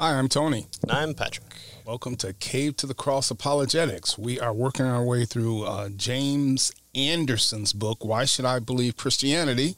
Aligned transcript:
Hi, 0.00 0.16
I'm 0.16 0.28
Tony. 0.28 0.68
And 0.82 0.92
I'm 0.92 1.12
Patrick. 1.12 1.56
Welcome 1.84 2.14
to 2.18 2.32
Cave 2.32 2.76
to 2.76 2.86
the 2.86 2.94
Cross 2.94 3.32
Apologetics. 3.32 4.16
We 4.16 4.38
are 4.38 4.52
working 4.52 4.86
our 4.86 5.04
way 5.04 5.24
through 5.24 5.64
uh, 5.64 5.88
James 5.88 6.70
Anderson's 6.94 7.72
book, 7.72 8.04
Why 8.04 8.24
Should 8.24 8.44
I 8.44 8.60
Believe 8.60 8.96
Christianity? 8.96 9.74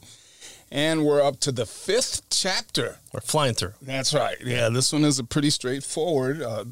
And 0.71 1.03
we're 1.07 1.23
up 1.23 1.39
to 1.39 1.51
the 1.51 1.65
fifth 1.65 2.29
chapter. 2.29 2.99
We're 3.11 3.21
flying 3.21 3.55
through. 3.55 3.73
That's 3.81 4.13
right. 4.13 4.37
Yeah, 4.45 4.69
this 4.69 4.93
one 4.93 5.05
is 5.05 5.17
a 5.17 5.23
pretty 5.23 5.49
straightforward. 5.49 6.43
Uh, 6.43 6.65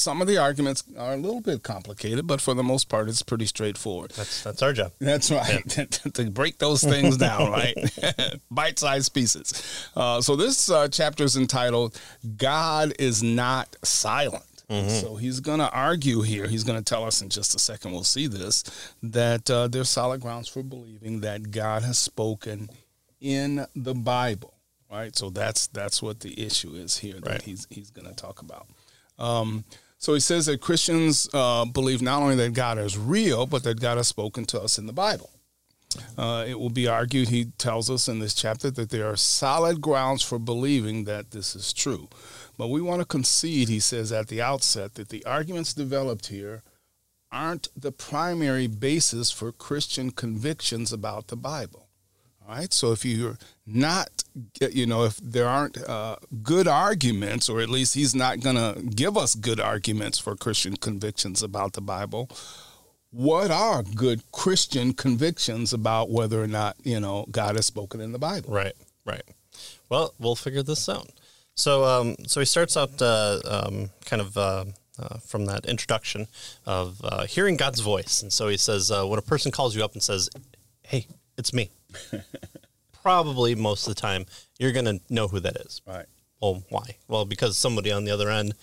some 0.00 0.22
of 0.22 0.26
the 0.26 0.38
arguments 0.38 0.82
are 0.98 1.12
a 1.12 1.16
little 1.16 1.40
bit 1.40 1.62
complicated, 1.62 2.26
but 2.26 2.40
for 2.40 2.54
the 2.54 2.62
most 2.62 2.88
part, 2.88 3.08
it's 3.08 3.22
pretty 3.22 3.46
straightforward. 3.46 4.12
That's 4.12 4.42
that's 4.42 4.62
our 4.62 4.72
job. 4.72 4.92
That's 4.98 5.30
right. 5.30 5.68
to 6.14 6.30
break 6.30 6.58
those 6.58 6.82
things 6.82 7.16
down, 7.16 7.50
right? 7.52 7.74
Bite-sized 8.50 9.12
pieces. 9.12 9.88
Uh, 9.94 10.20
so 10.20 10.36
this 10.36 10.70
uh, 10.70 10.88
chapter 10.88 11.24
is 11.24 11.36
entitled 11.36 12.00
"God 12.36 12.94
is 12.98 13.22
not 13.22 13.76
silent." 13.84 14.44
Mm-hmm. 14.70 14.88
So 14.88 15.16
he's 15.16 15.40
going 15.40 15.58
to 15.58 15.70
argue 15.70 16.22
here. 16.22 16.46
He's 16.46 16.64
going 16.64 16.78
to 16.78 16.84
tell 16.84 17.04
us 17.04 17.20
in 17.22 17.28
just 17.28 17.54
a 17.56 17.58
second. 17.58 17.92
We'll 17.92 18.04
see 18.04 18.28
this 18.28 18.64
that 19.02 19.50
uh, 19.50 19.68
there's 19.68 19.90
solid 19.90 20.20
grounds 20.20 20.48
for 20.48 20.62
believing 20.62 21.20
that 21.20 21.50
God 21.50 21.82
has 21.82 21.98
spoken 21.98 22.70
in 23.20 23.66
the 23.74 23.94
Bible. 23.94 24.54
Right. 24.90 25.16
So 25.16 25.30
that's 25.30 25.66
that's 25.68 26.02
what 26.02 26.20
the 26.20 26.44
issue 26.44 26.72
is 26.72 26.98
here 26.98 27.20
that 27.20 27.30
right. 27.30 27.42
he's 27.42 27.66
he's 27.70 27.90
going 27.90 28.08
to 28.08 28.14
talk 28.14 28.40
about. 28.42 28.66
Um, 29.18 29.64
so 30.00 30.14
he 30.14 30.20
says 30.20 30.46
that 30.46 30.62
Christians 30.62 31.28
uh, 31.34 31.66
believe 31.66 32.00
not 32.00 32.22
only 32.22 32.34
that 32.36 32.54
God 32.54 32.78
is 32.78 32.96
real, 32.96 33.44
but 33.44 33.64
that 33.64 33.80
God 33.80 33.98
has 33.98 34.08
spoken 34.08 34.46
to 34.46 34.58
us 34.60 34.78
in 34.78 34.86
the 34.86 34.94
Bible. 34.94 35.28
Uh, 36.16 36.46
it 36.48 36.58
will 36.58 36.70
be 36.70 36.88
argued, 36.88 37.28
he 37.28 37.46
tells 37.58 37.90
us 37.90 38.08
in 38.08 38.18
this 38.18 38.32
chapter, 38.32 38.70
that 38.70 38.88
there 38.88 39.06
are 39.06 39.16
solid 39.16 39.82
grounds 39.82 40.22
for 40.22 40.38
believing 40.38 41.04
that 41.04 41.32
this 41.32 41.54
is 41.54 41.74
true. 41.74 42.08
But 42.56 42.68
we 42.68 42.80
want 42.80 43.00
to 43.00 43.04
concede, 43.06 43.68
he 43.68 43.78
says 43.78 44.10
at 44.10 44.28
the 44.28 44.40
outset, 44.40 44.94
that 44.94 45.10
the 45.10 45.22
arguments 45.26 45.74
developed 45.74 46.28
here 46.28 46.62
aren't 47.30 47.68
the 47.76 47.92
primary 47.92 48.68
basis 48.68 49.30
for 49.30 49.52
Christian 49.52 50.12
convictions 50.12 50.94
about 50.94 51.28
the 51.28 51.36
Bible. 51.36 51.89
Right, 52.50 52.72
so 52.72 52.90
if 52.90 53.04
you're 53.04 53.38
not, 53.64 54.24
you 54.72 54.84
know, 54.84 55.04
if 55.04 55.18
there 55.18 55.46
aren't 55.46 55.78
uh, 55.88 56.16
good 56.42 56.66
arguments, 56.66 57.48
or 57.48 57.60
at 57.60 57.68
least 57.68 57.94
he's 57.94 58.12
not 58.12 58.40
going 58.40 58.56
to 58.56 58.82
give 58.82 59.16
us 59.16 59.36
good 59.36 59.60
arguments 59.60 60.18
for 60.18 60.34
Christian 60.34 60.76
convictions 60.76 61.44
about 61.44 61.74
the 61.74 61.80
Bible, 61.80 62.28
what 63.12 63.52
are 63.52 63.84
good 63.84 64.32
Christian 64.32 64.94
convictions 64.94 65.72
about 65.72 66.10
whether 66.10 66.42
or 66.42 66.48
not, 66.48 66.76
you 66.82 66.98
know, 66.98 67.24
God 67.30 67.54
has 67.54 67.66
spoken 67.66 68.00
in 68.00 68.10
the 68.10 68.18
Bible? 68.18 68.52
Right, 68.52 68.74
right. 69.04 69.22
Well, 69.88 70.14
we'll 70.18 70.34
figure 70.34 70.64
this 70.64 70.88
out. 70.88 71.08
So, 71.54 71.84
um, 71.84 72.16
so 72.26 72.40
he 72.40 72.46
starts 72.46 72.76
out 72.76 73.00
uh, 73.00 73.38
um, 73.44 73.90
kind 74.06 74.20
of 74.20 74.36
uh, 74.36 74.64
uh, 74.98 75.18
from 75.18 75.46
that 75.46 75.66
introduction 75.66 76.26
of 76.66 77.00
uh, 77.04 77.26
hearing 77.26 77.56
God's 77.56 77.80
voice, 77.80 78.22
and 78.22 78.32
so 78.32 78.48
he 78.48 78.56
says, 78.56 78.90
uh, 78.90 79.04
when 79.04 79.20
a 79.20 79.22
person 79.22 79.52
calls 79.52 79.76
you 79.76 79.84
up 79.84 79.92
and 79.92 80.02
says, 80.02 80.28
"Hey, 80.82 81.06
it's 81.36 81.52
me," 81.52 81.70
probably 83.02 83.54
most 83.54 83.86
of 83.86 83.94
the 83.94 84.00
time 84.00 84.26
you're 84.58 84.72
going 84.72 84.84
to 84.84 85.00
know 85.08 85.28
who 85.28 85.40
that 85.40 85.56
is. 85.56 85.80
Right. 85.86 86.06
Well, 86.40 86.62
why? 86.70 86.96
Well, 87.08 87.24
because 87.24 87.58
somebody 87.58 87.92
on 87.92 88.04
the 88.04 88.10
other 88.10 88.30
end 88.30 88.54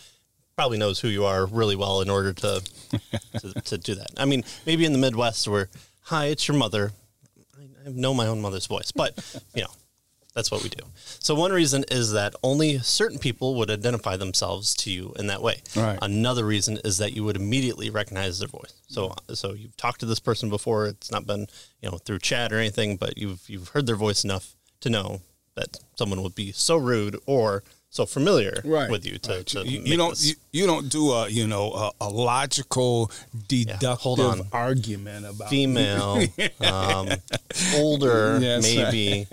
probably 0.55 0.77
knows 0.77 0.99
who 0.99 1.07
you 1.07 1.25
are 1.25 1.45
really 1.45 1.75
well 1.75 2.01
in 2.01 2.09
order 2.09 2.33
to, 2.33 2.63
to, 3.39 3.53
to 3.61 3.77
do 3.77 3.95
that. 3.95 4.11
I 4.17 4.25
mean, 4.25 4.43
maybe 4.65 4.85
in 4.85 4.91
the 4.91 4.97
Midwest 4.97 5.47
where, 5.47 5.69
hi, 6.01 6.25
it's 6.25 6.47
your 6.47 6.57
mother. 6.57 6.91
I 7.85 7.89
know 7.89 8.13
my 8.13 8.27
own 8.27 8.41
mother's 8.41 8.65
voice, 8.65 8.91
but 8.91 9.13
you 9.53 9.61
know, 9.61 9.69
that's 10.37 10.51
what 10.51 10.61
we 10.61 10.69
do. 10.69 10.83
So 11.19 11.33
one 11.33 11.51
reason 11.51 11.83
is 11.89 12.11
that 12.11 12.35
only 12.43 12.77
certain 12.77 13.17
people 13.17 13.55
would 13.55 13.71
identify 13.71 14.17
themselves 14.17 14.75
to 14.75 14.91
you 14.91 15.11
in 15.17 15.25
that 15.27 15.41
way. 15.41 15.63
Right. 15.75 15.97
Another 15.99 16.45
reason 16.45 16.77
is 16.85 16.99
that 16.99 17.13
you 17.13 17.23
would 17.23 17.35
immediately 17.35 17.89
recognize 17.89 18.37
their 18.37 18.47
voice. 18.47 18.75
So 18.87 19.15
so 19.33 19.53
you've 19.53 19.75
talked 19.77 20.01
to 20.01 20.05
this 20.05 20.19
person 20.19 20.51
before. 20.51 20.85
It's 20.85 21.11
not 21.11 21.25
been 21.25 21.47
you 21.81 21.89
know 21.89 21.97
through 21.97 22.19
chat 22.19 22.53
or 22.53 22.59
anything, 22.59 22.97
but 22.97 23.17
you've 23.17 23.49
you've 23.49 23.69
heard 23.69 23.87
their 23.87 23.95
voice 23.95 24.23
enough 24.23 24.55
to 24.81 24.91
know 24.91 25.21
that 25.55 25.79
someone 25.95 26.21
would 26.21 26.35
be 26.35 26.51
so 26.51 26.77
rude 26.77 27.17
or 27.25 27.63
so 27.89 28.05
familiar 28.05 28.61
right. 28.63 28.91
with 28.91 29.05
you 29.05 29.17
to, 29.17 29.31
right. 29.31 29.45
to 29.47 29.67
you, 29.67 29.79
you 29.79 29.97
don't 29.97 30.21
you, 30.23 30.35
you, 30.51 30.67
don't 30.67 30.89
do 30.89 31.11
a 31.11 31.27
you 31.29 31.47
know 31.47 31.71
a, 31.71 31.91
a 32.01 32.09
logical 32.09 33.11
deductive 33.47 34.17
yeah, 34.19 34.43
argument 34.51 35.25
about 35.25 35.49
female 35.49 36.21
um, 36.61 37.09
older 37.75 38.37
yes, 38.39 38.61
maybe 38.61 39.27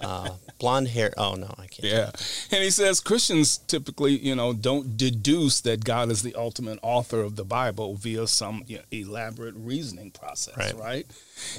uh, 0.00 0.30
blonde 0.58 0.88
hair 0.88 1.12
oh 1.16 1.34
no 1.34 1.54
I 1.58 1.66
can't 1.66 1.84
yeah 1.84 2.10
and 2.50 2.62
he 2.64 2.70
says 2.70 3.00
Christians 3.00 3.58
typically 3.58 4.18
you 4.18 4.34
know 4.34 4.52
don't 4.52 4.96
deduce 4.96 5.60
that 5.62 5.84
God 5.84 6.10
is 6.10 6.22
the 6.22 6.34
ultimate 6.34 6.78
author 6.82 7.20
of 7.20 7.36
the 7.36 7.44
Bible 7.44 7.94
via 7.94 8.26
some 8.26 8.64
you 8.66 8.78
know, 8.78 8.84
elaborate 8.90 9.54
reasoning 9.56 10.10
process 10.10 10.56
right. 10.56 10.76
right 10.76 11.06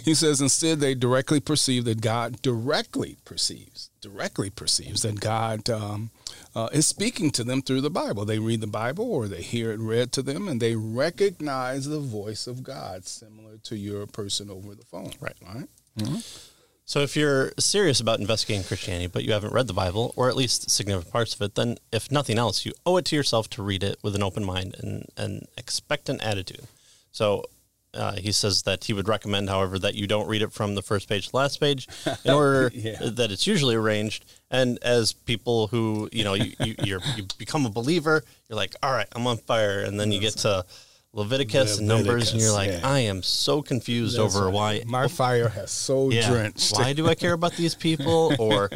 he 0.03 0.13
says 0.13 0.41
instead 0.41 0.79
they 0.79 0.95
directly 0.95 1.39
perceive 1.39 1.85
that 1.85 2.01
God 2.01 2.41
directly 2.41 3.17
perceives 3.25 3.89
directly 4.01 4.49
perceives 4.49 5.01
that 5.01 5.19
God 5.19 5.69
um, 5.69 6.11
uh, 6.55 6.69
is 6.71 6.87
speaking 6.87 7.31
to 7.31 7.43
them 7.43 7.61
through 7.61 7.81
the 7.81 7.89
Bible. 7.89 8.25
They 8.25 8.39
read 8.39 8.61
the 8.61 8.67
Bible 8.67 9.11
or 9.11 9.27
they 9.27 9.41
hear 9.41 9.71
it 9.71 9.79
read 9.79 10.11
to 10.13 10.21
them 10.21 10.47
and 10.47 10.61
they 10.61 10.75
recognize 10.75 11.85
the 11.85 11.99
voice 11.99 12.47
of 12.47 12.63
God, 12.63 13.05
similar 13.05 13.57
to 13.63 13.75
your 13.75 14.07
person 14.07 14.49
over 14.49 14.75
the 14.75 14.85
phone. 14.85 15.11
Right. 15.19 15.35
Right. 15.45 15.67
Mm-hmm. 15.97 16.58
So, 16.89 17.01
if 17.01 17.15
you're 17.15 17.51
serious 17.59 17.99
about 17.99 18.19
investigating 18.19 18.63
Christianity, 18.63 19.05
but 19.05 19.23
you 19.23 19.31
haven't 19.31 19.53
read 19.53 19.67
the 19.67 19.73
Bible, 19.73 20.11
or 20.15 20.27
at 20.27 20.35
least 20.35 20.71
significant 20.71 21.13
parts 21.13 21.35
of 21.35 21.41
it, 21.43 21.53
then 21.53 21.77
if 21.91 22.11
nothing 22.11 22.39
else, 22.39 22.65
you 22.65 22.73
owe 22.83 22.97
it 22.97 23.05
to 23.05 23.15
yourself 23.15 23.47
to 23.51 23.61
read 23.61 23.83
it 23.83 23.99
with 24.01 24.15
an 24.15 24.23
open 24.23 24.43
mind 24.43 24.75
and 24.79 25.05
an 25.15 25.45
expectant 25.55 26.19
attitude. 26.23 26.63
So, 27.11 27.45
uh, 27.93 28.15
he 28.15 28.31
says 28.31 28.63
that 28.63 28.85
he 28.85 28.93
would 28.93 29.07
recommend, 29.07 29.51
however, 29.51 29.77
that 29.77 29.93
you 29.93 30.07
don't 30.07 30.27
read 30.27 30.41
it 30.41 30.51
from 30.51 30.73
the 30.73 30.81
first 30.81 31.07
page 31.07 31.29
to 31.29 31.35
last 31.35 31.59
page, 31.59 31.87
in 32.25 32.31
order 32.31 32.71
yeah. 32.73 32.97
that 33.03 33.29
it's 33.31 33.45
usually 33.45 33.75
arranged. 33.75 34.25
And 34.49 34.79
as 34.81 35.13
people 35.13 35.67
who 35.67 36.09
you 36.11 36.23
know 36.23 36.33
you 36.33 36.53
you 36.57 36.75
you 36.79 37.23
become 37.37 37.67
a 37.67 37.69
believer, 37.69 38.23
you're 38.47 38.57
like, 38.57 38.75
all 38.81 38.93
right, 38.93 39.07
I'm 39.11 39.27
on 39.27 39.37
fire, 39.37 39.81
and 39.81 39.99
then 39.99 40.11
you 40.11 40.19
get 40.19 40.37
to 40.37 40.65
Leviticus, 41.13 41.79
and 41.79 41.87
Numbers, 41.87 42.31
and 42.31 42.41
you're 42.41 42.53
like, 42.53 42.69
yeah. 42.69 42.81
I 42.83 42.99
am 42.99 43.23
so 43.23 43.61
confused 43.61 44.17
That's 44.17 44.35
over 44.35 44.45
right. 44.45 44.53
why 44.53 44.83
my 44.85 45.07
fire 45.07 45.49
has 45.49 45.71
so 45.71 46.11
yeah, 46.11 46.29
drenched. 46.29 46.77
why 46.77 46.93
do 46.93 47.07
I 47.07 47.15
care 47.15 47.33
about 47.33 47.53
these 47.53 47.75
people? 47.75 48.33
Or 48.39 48.69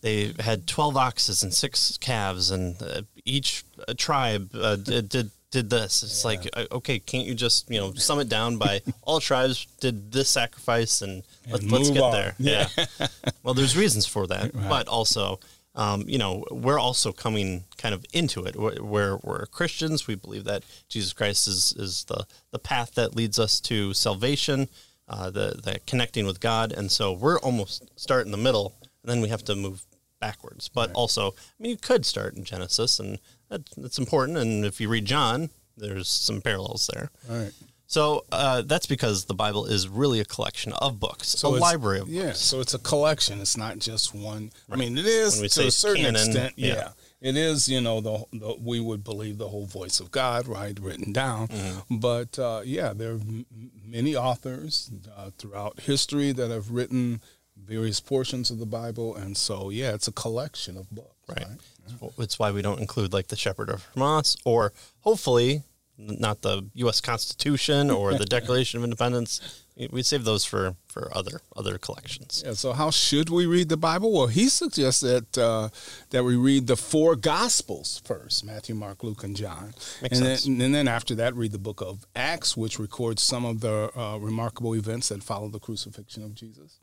they 0.00 0.34
had 0.40 0.66
twelve 0.66 0.96
oxes 0.96 1.42
and 1.42 1.52
six 1.52 1.96
calves, 1.98 2.50
and 2.50 2.80
uh, 2.82 3.02
each 3.24 3.64
uh, 3.86 3.94
tribe 3.96 4.50
uh, 4.54 4.76
did, 4.76 5.08
did 5.08 5.30
did 5.54 5.70
this. 5.70 6.02
It's 6.02 6.24
yeah. 6.24 6.28
like, 6.28 6.50
uh, 6.54 6.76
okay, 6.76 6.98
can't 6.98 7.26
you 7.26 7.34
just, 7.34 7.70
you 7.70 7.78
know, 7.78 7.94
sum 7.94 8.18
it 8.18 8.28
down 8.28 8.58
by 8.58 8.82
all 9.02 9.20
tribes 9.20 9.66
did 9.80 10.10
this 10.10 10.28
sacrifice 10.28 11.00
and, 11.00 11.22
let, 11.48 11.62
us 11.62 11.90
get 11.90 12.02
on. 12.02 12.12
there. 12.12 12.34
Yeah. 12.38 12.66
yeah. 12.76 13.06
well, 13.42 13.54
there's 13.54 13.76
reasons 13.76 14.04
for 14.04 14.26
that, 14.26 14.52
right. 14.52 14.68
but 14.68 14.88
also, 14.88 15.38
um, 15.74 16.04
you 16.06 16.18
know, 16.18 16.44
we're 16.50 16.78
also 16.78 17.12
coming 17.12 17.64
kind 17.78 17.94
of 17.94 18.04
into 18.12 18.44
it. 18.44 18.56
We're, 18.56 19.16
we're 19.16 19.46
Christians. 19.46 20.06
We 20.06 20.14
believe 20.14 20.44
that 20.44 20.62
Jesus 20.88 21.12
Christ 21.12 21.48
is, 21.48 21.74
is 21.76 22.04
the, 22.04 22.26
the 22.52 22.58
path 22.58 22.94
that 22.94 23.16
leads 23.16 23.38
us 23.38 23.60
to 23.62 23.92
salvation, 23.92 24.68
uh, 25.08 25.30
the, 25.30 25.60
the 25.62 25.80
connecting 25.86 26.26
with 26.26 26.40
God. 26.40 26.72
And 26.72 26.90
so 26.92 27.12
we're 27.12 27.38
almost 27.40 27.98
start 27.98 28.24
in 28.26 28.32
the 28.32 28.38
middle 28.38 28.74
and 29.02 29.10
then 29.10 29.20
we 29.20 29.28
have 29.28 29.44
to 29.44 29.56
move 29.56 29.84
backwards. 30.20 30.68
But 30.68 30.90
right. 30.90 30.96
also, 30.96 31.30
I 31.30 31.62
mean, 31.62 31.70
you 31.70 31.76
could 31.76 32.06
start 32.06 32.34
in 32.36 32.44
Genesis 32.44 33.00
and 33.00 33.18
that's 33.76 33.98
important. 33.98 34.38
And 34.38 34.64
if 34.64 34.80
you 34.80 34.88
read 34.88 35.06
John, 35.06 35.50
there's 35.76 36.08
some 36.08 36.40
parallels 36.40 36.88
there. 36.92 37.10
Right. 37.28 37.52
So 37.94 38.24
uh, 38.32 38.62
that's 38.62 38.86
because 38.86 39.26
the 39.26 39.34
Bible 39.34 39.66
is 39.66 39.88
really 39.88 40.18
a 40.18 40.24
collection 40.24 40.72
of 40.72 40.98
books, 40.98 41.28
so 41.28 41.54
a 41.54 41.58
library 41.58 42.00
of 42.00 42.08
yeah, 42.08 42.24
books. 42.24 42.40
so 42.40 42.58
it's 42.58 42.74
a 42.74 42.80
collection. 42.80 43.40
It's 43.40 43.56
not 43.56 43.78
just 43.78 44.12
one. 44.12 44.50
Right. 44.68 44.76
I 44.76 44.76
mean, 44.76 44.98
it 44.98 45.06
is 45.06 45.40
to 45.54 45.68
a 45.68 45.70
certain 45.70 46.02
canon, 46.02 46.16
extent. 46.16 46.54
Yeah. 46.56 46.74
yeah. 46.74 46.88
it 47.20 47.36
is. 47.36 47.68
You 47.68 47.80
know, 47.80 48.00
the, 48.00 48.24
the, 48.32 48.56
we 48.60 48.80
would 48.80 49.04
believe 49.04 49.38
the 49.38 49.46
whole 49.46 49.66
voice 49.66 50.00
of 50.00 50.10
God, 50.10 50.48
right, 50.48 50.76
written 50.80 51.12
down. 51.12 51.46
Mm-hmm. 51.46 51.98
But 51.98 52.36
uh, 52.36 52.62
yeah, 52.64 52.94
there 52.94 53.10
are 53.10 53.20
m- 53.20 53.46
many 53.86 54.16
authors 54.16 54.90
uh, 55.16 55.30
throughout 55.38 55.78
history 55.78 56.32
that 56.32 56.50
have 56.50 56.72
written 56.72 57.20
various 57.56 58.00
portions 58.00 58.50
of 58.50 58.58
the 58.58 58.66
Bible, 58.66 59.14
and 59.14 59.36
so 59.36 59.70
yeah, 59.70 59.94
it's 59.94 60.08
a 60.08 60.12
collection 60.12 60.76
of 60.76 60.90
books. 60.90 61.14
Right. 61.28 61.46
right? 61.46 62.12
It's 62.18 62.40
why 62.40 62.50
we 62.50 62.60
don't 62.60 62.80
include 62.80 63.12
like 63.12 63.28
the 63.28 63.36
Shepherd 63.36 63.70
of 63.70 63.86
Hermas 63.94 64.36
or 64.44 64.72
hopefully 65.02 65.62
not 65.98 66.42
the 66.42 66.66
U.S. 66.74 67.00
Constitution 67.00 67.90
or 67.90 68.14
the 68.14 68.24
Declaration 68.36 68.78
of 68.78 68.84
Independence. 68.84 69.62
We 69.90 70.04
save 70.04 70.24
those 70.24 70.44
for, 70.44 70.76
for 70.86 71.10
other 71.16 71.40
other 71.56 71.78
collections. 71.78 72.44
Yeah, 72.46 72.52
so 72.52 72.72
how 72.72 72.90
should 72.92 73.28
we 73.28 73.44
read 73.44 73.68
the 73.68 73.76
Bible? 73.76 74.12
Well, 74.12 74.28
he 74.28 74.48
suggests 74.48 75.00
that 75.00 75.36
uh, 75.36 75.70
that 76.10 76.22
we 76.22 76.36
read 76.36 76.68
the 76.68 76.76
four 76.76 77.16
Gospels 77.16 78.00
first: 78.04 78.44
Matthew, 78.44 78.76
Mark, 78.76 79.02
Luke, 79.02 79.24
and 79.24 79.36
John, 79.36 79.74
Makes 80.00 80.18
and 80.18 80.26
sense. 80.26 80.44
then 80.44 80.60
and 80.60 80.74
then 80.74 80.86
after 80.86 81.16
that, 81.16 81.34
read 81.34 81.50
the 81.50 81.58
book 81.58 81.80
of 81.80 82.06
Acts, 82.14 82.56
which 82.56 82.78
records 82.78 83.24
some 83.24 83.44
of 83.44 83.60
the 83.60 83.90
uh, 83.98 84.18
remarkable 84.18 84.74
events 84.76 85.08
that 85.08 85.24
followed 85.24 85.52
the 85.52 85.60
crucifixion 85.60 86.22
of 86.22 86.34
Jesus. 86.36 86.78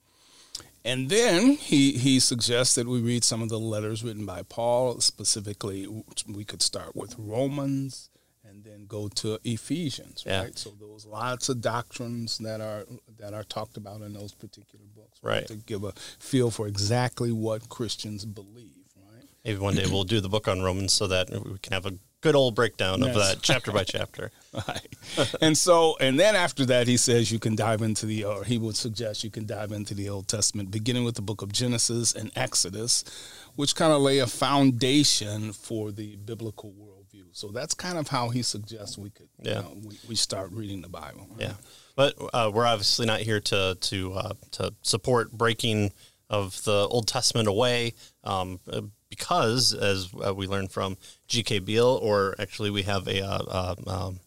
And 0.83 1.09
then 1.09 1.51
he, 1.51 1.93
he 1.93 2.19
suggests 2.19 2.73
that 2.75 2.87
we 2.87 3.01
read 3.01 3.23
some 3.23 3.41
of 3.43 3.49
the 3.49 3.59
letters 3.59 4.03
written 4.03 4.25
by 4.25 4.41
Paul. 4.41 4.99
Specifically, 4.99 5.87
we 6.27 6.43
could 6.43 6.63
start 6.63 6.95
with 6.95 7.15
Romans 7.19 8.09
and 8.51 8.63
then 8.63 8.85
go 8.87 9.07
to 9.07 9.39
Ephesians, 9.43 10.23
Yeah. 10.25 10.41
right? 10.43 10.57
So 10.59 10.73
those 10.79 11.05
lots 11.05 11.47
of 11.49 11.61
doctrines 11.61 12.37
that 12.39 12.59
are 12.61 12.85
that 13.17 13.33
are 13.33 13.43
talked 13.43 13.77
about 13.77 14.01
in 14.01 14.13
those 14.13 14.33
particular 14.33 14.85
books, 14.95 15.19
Right. 15.23 15.47
To 15.47 15.55
give 15.55 15.83
a 15.83 15.93
feel 16.19 16.51
for 16.51 16.67
exactly 16.67 17.31
what 17.31 17.69
Christians 17.69 18.25
believe, 18.25 18.85
right? 19.13 19.25
Maybe 19.45 19.59
one 19.59 19.75
day 19.75 19.85
we'll 19.87 20.03
do 20.03 20.19
the 20.19 20.29
book 20.29 20.47
on 20.47 20.61
Romans 20.61 20.91
so 20.93 21.07
that 21.07 21.29
we 21.29 21.57
can 21.59 21.73
have 21.73 21.85
a 21.85 21.93
good 22.21 22.35
old 22.35 22.53
breakdown 22.55 23.01
of 23.01 23.15
Yes. 23.15 23.17
that 23.35 23.41
chapter 23.41 23.71
by 23.71 23.83
chapter. 23.83 24.31
Right. 24.53 24.85
and 25.39 25.57
so, 25.57 25.95
and 26.01 26.19
then 26.19 26.35
after 26.35 26.65
that, 26.65 26.85
he 26.87 26.97
says 26.97 27.31
you 27.31 27.39
can 27.39 27.55
dive 27.55 27.81
into 27.81 28.05
the, 28.05 28.25
or 28.25 28.43
he 28.43 28.57
would 28.57 28.75
suggest 28.75 29.23
you 29.23 29.29
can 29.31 29.45
dive 29.45 29.71
into 29.71 29.93
the 29.93 30.09
Old 30.09 30.27
Testament, 30.27 30.71
beginning 30.71 31.05
with 31.05 31.15
the 31.15 31.21
book 31.21 31.41
of 31.41 31.53
Genesis 31.53 32.13
and 32.13 32.31
Exodus, 32.35 33.05
which 33.55 33.75
kind 33.75 33.93
of 33.93 34.01
lay 34.01 34.19
a 34.19 34.27
foundation 34.27 35.53
for 35.53 35.91
the 35.91 36.17
biblical 36.17 36.71
worldview. 36.73 37.00
So 37.33 37.47
that's 37.49 37.73
kind 37.73 37.97
of 37.97 38.07
how 38.09 38.29
he 38.29 38.41
suggests 38.41 38.97
we 38.97 39.09
could, 39.09 39.29
you 39.41 39.51
Yeah. 39.51 39.61
know, 39.61 39.77
we, 39.83 39.97
we 40.09 40.15
start 40.15 40.51
reading 40.51 40.81
the 40.81 40.89
Bible. 40.89 41.27
Yeah, 41.39 41.53
but 41.95 42.15
uh, 42.33 42.51
we're 42.53 42.65
obviously 42.65 43.05
not 43.05 43.21
here 43.21 43.39
to 43.39 43.77
to 43.79 44.13
uh, 44.13 44.33
to 44.51 44.73
support 44.81 45.31
breaking 45.31 45.91
of 46.29 46.63
the 46.63 46.87
Old 46.89 47.07
Testament 47.07 47.47
away, 47.47 47.93
um, 48.23 48.59
because 49.09 49.73
as 49.73 50.09
uh, 50.25 50.33
we 50.33 50.47
learned 50.47 50.71
from 50.71 50.97
G.K. 51.27 51.59
Beale, 51.59 51.99
or 52.01 52.35
actually 52.39 52.69
we 52.69 52.83
have 52.83 53.07
a 53.07 53.21
uh, 53.21 53.43
uh, 53.47 53.75
um, 53.87 54.19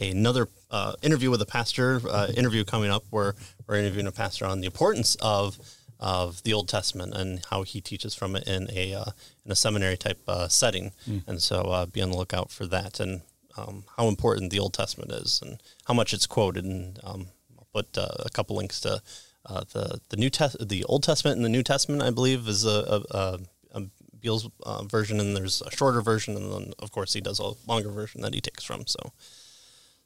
another 0.00 0.48
uh, 0.70 0.94
interview 1.02 1.30
with 1.30 1.42
a 1.42 1.46
pastor 1.46 2.00
uh, 2.08 2.28
interview 2.36 2.64
coming 2.64 2.90
up 2.90 3.04
where 3.10 3.34
we're 3.66 3.76
interviewing 3.76 4.06
a 4.06 4.12
pastor 4.12 4.46
on 4.46 4.60
the 4.60 4.66
importance 4.66 5.16
of 5.20 5.58
of 6.00 6.42
the 6.42 6.52
Old 6.52 6.68
Testament 6.68 7.14
and 7.14 7.44
how 7.50 7.62
he 7.62 7.80
teaches 7.80 8.14
from 8.14 8.34
it 8.34 8.48
in 8.48 8.68
a 8.72 8.94
uh, 8.94 9.10
in 9.44 9.52
a 9.52 9.56
seminary 9.56 9.96
type 9.96 10.20
uh, 10.26 10.48
setting, 10.48 10.92
and 11.26 11.40
so 11.40 11.60
uh, 11.62 11.86
be 11.86 12.02
on 12.02 12.10
the 12.10 12.16
lookout 12.16 12.50
for 12.50 12.66
that 12.66 12.98
and 12.98 13.20
um, 13.56 13.84
how 13.96 14.08
important 14.08 14.50
the 14.50 14.58
Old 14.58 14.74
Testament 14.74 15.12
is 15.12 15.40
and 15.44 15.62
how 15.84 15.94
much 15.94 16.12
it's 16.12 16.26
quoted. 16.26 16.64
And 16.64 16.98
um, 17.04 17.26
I'll 17.58 17.68
put 17.72 17.96
uh, 17.96 18.08
a 18.20 18.30
couple 18.30 18.56
links 18.56 18.80
to 18.80 19.02
uh, 19.46 19.64
the 19.72 20.00
the 20.08 20.16
New 20.16 20.30
Test 20.30 20.68
the 20.68 20.84
Old 20.84 21.02
Testament 21.02 21.36
and 21.36 21.44
the 21.44 21.50
New 21.50 21.62
Testament. 21.62 22.02
I 22.02 22.10
believe 22.10 22.48
is 22.48 22.64
a, 22.64 23.04
a, 23.10 23.38
a, 23.74 23.82
Beale's 24.20 24.50
uh, 24.64 24.84
version, 24.84 25.18
and 25.18 25.34
there's 25.34 25.62
a 25.62 25.70
shorter 25.70 26.02
version, 26.02 26.36
and 26.36 26.52
then 26.52 26.72
of 26.78 26.92
course 26.92 27.14
he 27.14 27.22
does 27.22 27.38
a 27.38 27.52
longer 27.66 27.90
version 27.90 28.20
that 28.22 28.34
he 28.34 28.40
takes 28.40 28.64
from. 28.64 28.86
So. 28.86 29.12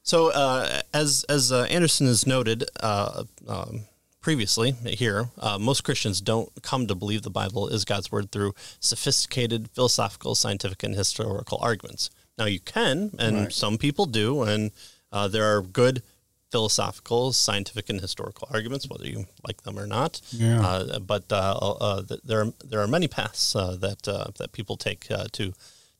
So, 0.06 0.32
uh, 0.32 0.82
as 0.93 1.25
as 1.31 1.50
uh, 1.50 1.62
Anderson 1.70 2.06
has 2.08 2.26
noted 2.26 2.64
uh, 2.81 3.25
um, 3.49 3.87
previously 4.25 4.71
here, 4.87 5.29
uh, 5.38 5.59
most 5.59 5.85
Christians 5.85 6.23
don't 6.23 6.50
come 6.62 6.87
to 6.87 6.94
believe 6.94 7.21
the 7.21 7.29
Bible 7.43 7.69
is 7.69 7.85
God's 7.85 8.11
word 8.11 8.32
through 8.32 8.55
sophisticated 8.81 9.69
philosophical, 9.75 10.35
scientific, 10.35 10.82
and 10.82 10.94
historical 10.94 11.59
arguments. 11.61 12.09
Now, 12.38 12.47
you 12.47 12.59
can, 12.59 13.11
and 13.19 13.37
Right. 13.37 13.53
some 13.53 13.76
people 13.76 14.06
do, 14.06 14.41
and 14.43 14.71
uh, 15.12 15.29
there 15.29 15.44
are 15.55 15.61
good 15.61 16.03
philosophical, 16.50 17.35
scientific, 17.35 17.91
and 17.91 18.00
historical 18.00 18.49
arguments, 18.50 18.88
whether 18.88 19.06
you 19.06 19.26
like 19.47 19.62
them 19.65 19.79
or 19.79 19.87
not. 19.87 20.23
Yeah. 20.31 20.67
Uh, 20.67 20.99
but 21.00 21.31
uh, 21.31 21.59
uh, 21.88 22.03
there 22.25 22.41
are 22.44 22.53
there 22.65 22.81
are 22.81 22.88
many 22.88 23.09
paths 23.09 23.55
uh, 23.55 23.76
that 23.76 24.09
uh, 24.09 24.29
that 24.38 24.53
people 24.53 24.79
take 24.79 25.11
uh, 25.11 25.26
to 25.32 25.53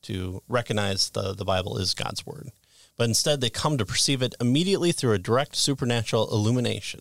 to 0.09 0.43
recognize 0.49 1.11
the 1.11 1.35
the 1.35 1.45
Bible 1.45 1.77
is 1.77 1.93
God's 1.93 2.25
word. 2.25 2.53
But 2.97 3.05
instead, 3.13 3.43
they 3.43 3.51
come 3.51 3.77
to 3.77 3.85
perceive 3.85 4.23
it 4.23 4.35
immediately 4.41 4.93
through 4.93 5.13
a 5.13 5.19
direct 5.19 5.57
supernatural 5.57 6.33
illumination. 6.33 7.01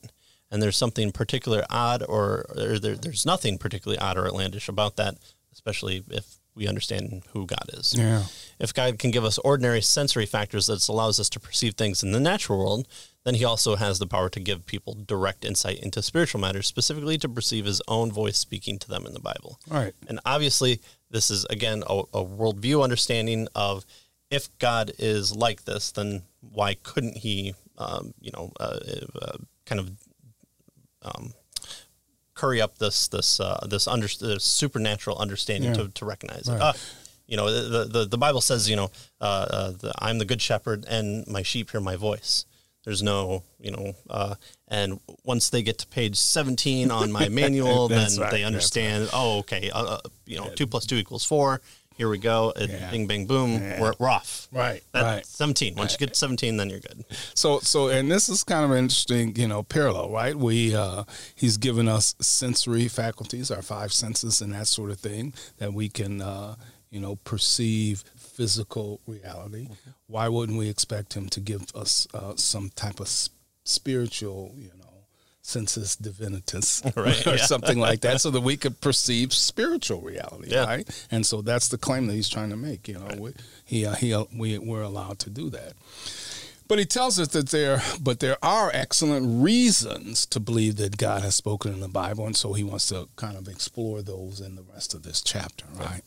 And 0.53 0.61
there's 0.61 0.77
something 0.77 1.11
particular 1.11 1.65
odd, 1.67 2.03
or, 2.07 2.45
or 2.55 2.77
there, 2.77 2.95
there's 2.95 3.25
nothing 3.25 3.57
particularly 3.57 3.97
odd 3.97 4.19
or 4.19 4.27
outlandish 4.27 4.69
about 4.69 4.97
that, 4.97 5.15
especially 5.51 6.03
if 6.11 6.37
we 6.53 6.67
understand 6.67 7.23
who 7.31 7.47
God 7.47 7.65
is. 7.73 7.95
Yeah. 7.97 8.25
If 8.59 8.71
God 8.71 8.99
can 8.99 9.09
give 9.09 9.25
us 9.25 9.39
ordinary 9.39 9.81
sensory 9.81 10.27
factors 10.27 10.67
that 10.67 10.87
allows 10.87 11.19
us 11.19 11.27
to 11.29 11.39
perceive 11.39 11.73
things 11.73 12.03
in 12.03 12.11
the 12.11 12.19
natural 12.19 12.59
world, 12.59 12.87
then 13.23 13.33
he 13.33 13.43
also 13.43 13.75
has 13.77 13.97
the 13.97 14.05
power 14.05 14.29
to 14.29 14.39
give 14.39 14.67
people 14.67 14.93
direct 14.93 15.43
insight 15.43 15.79
into 15.79 16.03
spiritual 16.03 16.39
matters, 16.39 16.67
specifically 16.67 17.17
to 17.17 17.27
perceive 17.27 17.65
his 17.65 17.81
own 17.87 18.11
voice 18.11 18.37
speaking 18.37 18.77
to 18.77 18.87
them 18.87 19.07
in 19.07 19.13
the 19.13 19.19
Bible. 19.19 19.59
Right. 19.67 19.93
And 20.07 20.19
obviously, 20.23 20.81
this 21.09 21.31
is, 21.31 21.45
again, 21.49 21.83
a, 21.87 22.03
a 22.13 22.23
worldview 22.23 22.83
understanding 22.83 23.47
of 23.55 23.85
if 24.29 24.55
God 24.59 24.91
is 24.99 25.35
like 25.35 25.65
this, 25.65 25.91
then 25.91 26.21
why 26.41 26.75
couldn't 26.75 27.17
he, 27.17 27.55
um, 27.79 28.13
you 28.21 28.29
know, 28.31 28.51
uh, 28.59 28.77
uh, 29.19 29.37
kind 29.65 29.79
of 29.79 29.89
um, 31.03 31.33
curry 32.33 32.61
up 32.61 32.77
this 32.79 33.07
this 33.07 33.39
uh, 33.39 33.65
this, 33.69 33.87
under, 33.87 34.07
this 34.07 34.43
supernatural 34.43 35.17
understanding 35.17 35.71
Yeah. 35.71 35.83
to, 35.83 35.87
to 35.89 36.05
recognize 36.05 36.47
Right. 36.47 36.55
it. 36.57 36.61
Uh, 36.61 36.73
you 37.25 37.37
know, 37.37 37.49
the, 37.51 37.85
the 37.85 38.05
the 38.05 38.17
Bible 38.17 38.41
says, 38.41 38.69
you 38.69 38.75
know, 38.75 38.91
uh, 39.21 39.23
uh, 39.49 39.71
the, 39.71 39.93
I'm 39.97 40.17
the 40.17 40.25
good 40.25 40.41
shepherd, 40.41 40.85
and 40.87 41.25
my 41.27 41.41
sheep 41.41 41.71
hear 41.71 41.79
my 41.81 41.95
voice. 41.95 42.45
There's 42.83 43.01
no, 43.01 43.43
you 43.59 43.71
know, 43.71 43.93
uh, 44.09 44.35
and 44.67 44.99
once 45.23 45.49
they 45.49 45.63
get 45.63 45.77
to 45.77 45.87
page 45.87 46.17
17 46.17 46.91
on 46.91 47.13
my 47.13 47.29
manual, 47.41 47.87
then 47.87 48.09
right, 48.19 48.29
they 48.29 48.43
understand. 48.43 49.09
Oh, 49.13 49.39
okay, 49.39 49.69
uh, 49.71 49.83
uh, 49.83 49.99
you 50.25 50.35
know, 50.37 50.49
two 50.49 50.67
plus 50.67 50.85
two 50.85 50.97
equals 50.97 51.23
four. 51.23 51.61
Here 51.95 52.09
we 52.09 52.17
go. 52.17 52.53
It, 52.55 52.69
Yeah. 52.69 52.91
Bing, 52.91 53.07
bang, 53.07 53.25
boom. 53.25 53.53
Yeah. 53.53 53.81
We're, 53.81 53.93
we're 53.99 54.09
off. 54.09 54.47
Right. 54.51 54.83
That's 54.91 55.03
right. 55.03 55.25
17. 55.25 55.75
Once 55.75 55.93
you 55.93 55.97
get 55.99 56.15
17, 56.15 56.57
then 56.57 56.69
you're 56.69 56.79
good. 56.79 57.05
So, 57.35 57.59
so, 57.59 57.87
and 57.89 58.11
this 58.11 58.29
is 58.29 58.43
kind 58.43 58.65
of 58.65 58.71
an 58.71 58.77
interesting, 58.77 59.35
you 59.35 59.47
know, 59.47 59.63
parallel, 59.63 60.09
right? 60.09 60.35
We, 60.35 60.75
uh, 60.75 61.03
he's 61.35 61.57
given 61.57 61.87
us 61.87 62.15
sensory 62.19 62.87
faculties, 62.87 63.51
our 63.51 63.61
five 63.61 63.93
senses, 63.93 64.41
and 64.41 64.53
that 64.53 64.67
sort 64.67 64.89
of 64.91 64.99
thing, 64.99 65.33
that 65.57 65.73
we 65.73 65.89
can, 65.89 66.21
uh, 66.21 66.55
you 66.89 66.99
know, 66.99 67.15
perceive 67.23 68.03
physical 68.15 68.99
reality. 69.07 69.67
Why 70.07 70.27
wouldn't 70.27 70.57
we 70.57 70.69
expect 70.69 71.13
him 71.13 71.29
to 71.29 71.39
give 71.39 71.65
us 71.75 72.07
uh, 72.13 72.33
some 72.35 72.69
type 72.75 72.99
of 72.99 73.07
spiritual, 73.63 74.53
you 74.57 74.71
know, 74.77 74.82
sensus 75.45 75.95
divinitatis, 75.97 76.83
Right, 76.95 77.27
or 77.27 77.35
yeah. 77.35 77.45
something 77.45 77.77
like 77.77 78.01
that, 78.01 78.21
so 78.21 78.31
that 78.31 78.41
we 78.41 78.55
could 78.57 78.79
perceive 78.81 79.33
spiritual 79.33 79.99
reality, 80.01 80.49
Yeah. 80.51 80.65
right? 80.65 81.07
And 81.11 81.25
so 81.25 81.41
that's 81.41 81.67
the 81.67 81.77
claim 81.77 82.07
that 82.07 82.13
he's 82.13 82.29
trying 82.29 82.49
to 82.49 82.55
make. 82.55 82.87
You 82.87 82.95
know, 82.95 83.07
we, 83.19 83.33
he, 83.65 83.85
uh, 83.85 83.93
he, 83.95 84.13
uh, 84.13 84.23
we, 84.35 84.57
we're 84.57 84.81
allowed 84.81 85.19
to 85.19 85.29
do 85.29 85.49
that. 85.51 85.73
But 86.73 86.79
he 86.79 86.85
tells 86.85 87.19
us 87.19 87.27
that 87.27 87.49
there, 87.49 87.83
but 88.01 88.19
there 88.19 88.37
are 88.41 88.71
excellent 88.73 89.43
reasons 89.43 90.25
to 90.25 90.39
believe 90.39 90.77
that 90.77 90.97
God 90.97 91.21
has 91.21 91.35
spoken 91.35 91.71
in 91.71 91.81
the 91.81 91.87
Bible, 91.87 92.25
and 92.25 92.35
so 92.35 92.53
he 92.53 92.63
wants 92.63 92.87
to 92.87 93.09
kind 93.15 93.37
of 93.37 93.47
explore 93.47 94.01
those 94.01 94.41
in 94.41 94.55
the 94.55 94.63
rest 94.73 94.95
of 94.95 95.03
this 95.03 95.21
chapter, 95.21 95.65
right? 95.75 96.01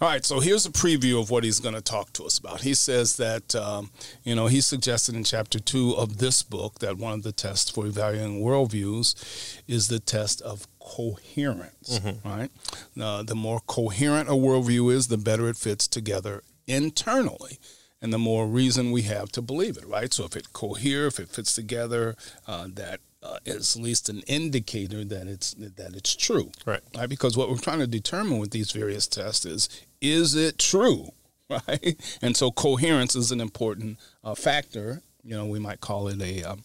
All 0.00 0.08
right, 0.08 0.24
so 0.24 0.40
here's 0.40 0.64
a 0.64 0.70
preview 0.70 1.20
of 1.20 1.28
what 1.28 1.44
he's 1.44 1.60
going 1.60 1.74
to 1.74 1.82
talk 1.82 2.14
to 2.14 2.24
us 2.24 2.38
about. 2.38 2.62
He 2.62 2.72
says 2.72 3.18
that, 3.18 3.54
um, 3.54 3.90
you 4.24 4.34
know, 4.34 4.46
he 4.46 4.62
suggested 4.62 5.14
in 5.14 5.24
chapter 5.24 5.58
two 5.58 5.94
of 5.94 6.16
this 6.16 6.42
book 6.42 6.78
that 6.78 6.96
one 6.96 7.12
of 7.12 7.22
the 7.22 7.30
tests 7.30 7.70
for 7.70 7.84
evaluating 7.84 8.40
worldviews 8.40 9.60
is 9.68 9.88
the 9.88 10.00
test 10.00 10.40
of 10.40 10.66
coherence, 10.80 12.00
right? 12.24 12.50
Uh, 12.98 13.24
the 13.24 13.34
more 13.34 13.60
coherent 13.66 14.30
a 14.30 14.32
worldview 14.32 14.90
is, 14.90 15.08
the 15.08 15.18
better 15.18 15.50
it 15.50 15.58
fits 15.58 15.86
together 15.86 16.42
internally 16.66 17.58
and 18.00 18.12
the 18.12 18.18
more 18.18 18.46
reason 18.46 18.92
we 18.92 19.02
have 19.02 19.30
to 19.32 19.42
believe 19.42 19.76
it, 19.76 19.86
right? 19.86 20.12
So 20.12 20.24
if 20.24 20.36
it 20.36 20.52
cohere, 20.52 21.06
if 21.06 21.18
it 21.18 21.28
fits 21.28 21.54
together, 21.54 22.16
uh, 22.46 22.68
that 22.74 23.00
uh, 23.22 23.38
is 23.44 23.74
at 23.74 23.82
least 23.82 24.08
an 24.08 24.20
indicator 24.28 25.04
that 25.04 25.26
it's 25.26 25.54
that 25.54 25.94
it's 25.96 26.14
true, 26.14 26.52
Right. 26.64 26.80
Right? 26.96 27.08
Because 27.08 27.36
what 27.36 27.50
we're 27.50 27.58
trying 27.58 27.80
to 27.80 27.86
determine 27.86 28.38
with 28.38 28.52
these 28.52 28.70
various 28.70 29.06
tests 29.06 29.44
is 29.44 29.68
is 30.00 30.34
it 30.34 30.58
true, 30.58 31.12
right? 31.50 31.96
And 32.22 32.36
so 32.36 32.50
coherence 32.52 33.16
is 33.16 33.32
an 33.32 33.40
important 33.40 33.98
uh, 34.22 34.34
factor. 34.34 35.02
You 35.24 35.36
know, 35.36 35.46
we 35.46 35.58
might 35.58 35.80
call 35.80 36.08
it 36.08 36.22
a 36.22 36.44
um, 36.44 36.62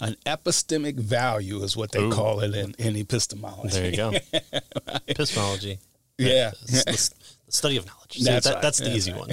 an 0.00 0.16
epistemic 0.24 0.96
value, 0.98 1.62
is 1.62 1.76
what 1.76 1.92
they 1.92 2.02
Ooh. 2.02 2.10
call 2.10 2.40
it 2.40 2.54
in, 2.54 2.74
in 2.78 2.96
epistemology. 2.96 3.78
There 3.78 3.90
you 3.90 3.96
go. 3.96 4.12
Epistemology. 5.06 5.78
Yeah. 6.28 6.52
The, 6.66 7.10
the 7.46 7.52
study 7.52 7.76
of 7.78 7.86
knowledge. 7.86 8.20
That's 8.20 8.46
that- 8.46 8.54
right. 8.54 8.62
That's 8.62 8.78
the 8.78 8.84
That's 8.84 8.96
easy 8.96 9.12
one. 9.12 9.30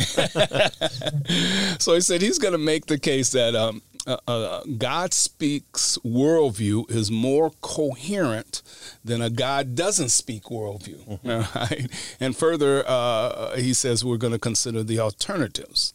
So 1.79 1.93
he 1.93 2.01
said 2.01 2.21
he's 2.21 2.39
going 2.39 2.53
to 2.53 2.57
make 2.57 2.87
the 2.87 2.97
case 2.97 3.29
that 3.31 3.55
um, 3.55 3.81
uh, 4.07 4.17
uh, 4.27 4.63
God 4.77 5.13
speaks 5.13 5.97
worldview 6.03 6.89
is 6.89 7.11
more 7.11 7.51
coherent 7.61 8.61
than 9.03 9.21
a 9.21 9.29
God 9.29 9.75
doesn't 9.75 10.09
speak 10.09 10.45
worldview. 10.45 11.19
Mm-hmm. 11.21 11.29
all 11.29 11.45
right? 11.55 12.15
And 12.19 12.35
further, 12.35 12.83
uh, 12.87 13.55
he 13.57 13.73
says 13.73 14.03
we're 14.03 14.17
going 14.17 14.33
to 14.33 14.39
consider 14.39 14.81
the 14.83 14.99
alternatives. 14.99 15.93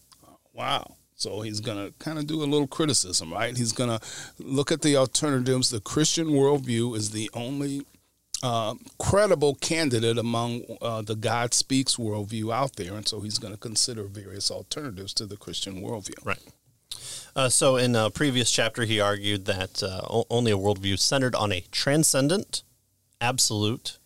Wow. 0.52 0.96
So 1.16 1.40
he's 1.40 1.60
going 1.60 1.78
to 1.78 1.94
kind 1.98 2.18
of 2.18 2.26
do 2.26 2.42
a 2.42 2.44
little 2.44 2.66
criticism, 2.66 3.32
right? 3.32 3.56
He's 3.56 3.72
going 3.72 3.90
to 3.90 4.00
look 4.38 4.70
at 4.72 4.82
the 4.82 4.96
alternatives. 4.96 5.70
The 5.70 5.80
Christian 5.80 6.28
worldview 6.28 6.96
is 6.96 7.12
the 7.12 7.30
only 7.32 7.86
uh, 8.42 8.74
credible 8.98 9.54
candidate 9.54 10.18
among 10.18 10.64
uh, 10.80 11.02
the 11.02 11.14
God 11.14 11.54
speaks 11.54 11.96
worldview 11.96 12.52
out 12.52 12.76
there, 12.76 12.94
and 12.94 13.06
so 13.06 13.20
he's 13.20 13.38
going 13.38 13.54
to 13.54 13.58
consider 13.58 14.04
various 14.04 14.50
alternatives 14.50 15.14
to 15.14 15.26
the 15.26 15.36
Christian 15.36 15.80
worldview. 15.80 16.24
Right. 16.24 16.40
Uh, 17.34 17.48
so, 17.48 17.76
in 17.76 17.96
a 17.96 18.10
previous 18.10 18.50
chapter, 18.50 18.84
he 18.84 19.00
argued 19.00 19.46
that 19.46 19.82
uh, 19.82 20.02
o- 20.10 20.26
only 20.28 20.52
a 20.52 20.58
worldview 20.58 20.98
centered 20.98 21.34
on 21.34 21.52
a 21.52 21.64
transcendent, 21.70 22.62
absolute, 23.20 23.98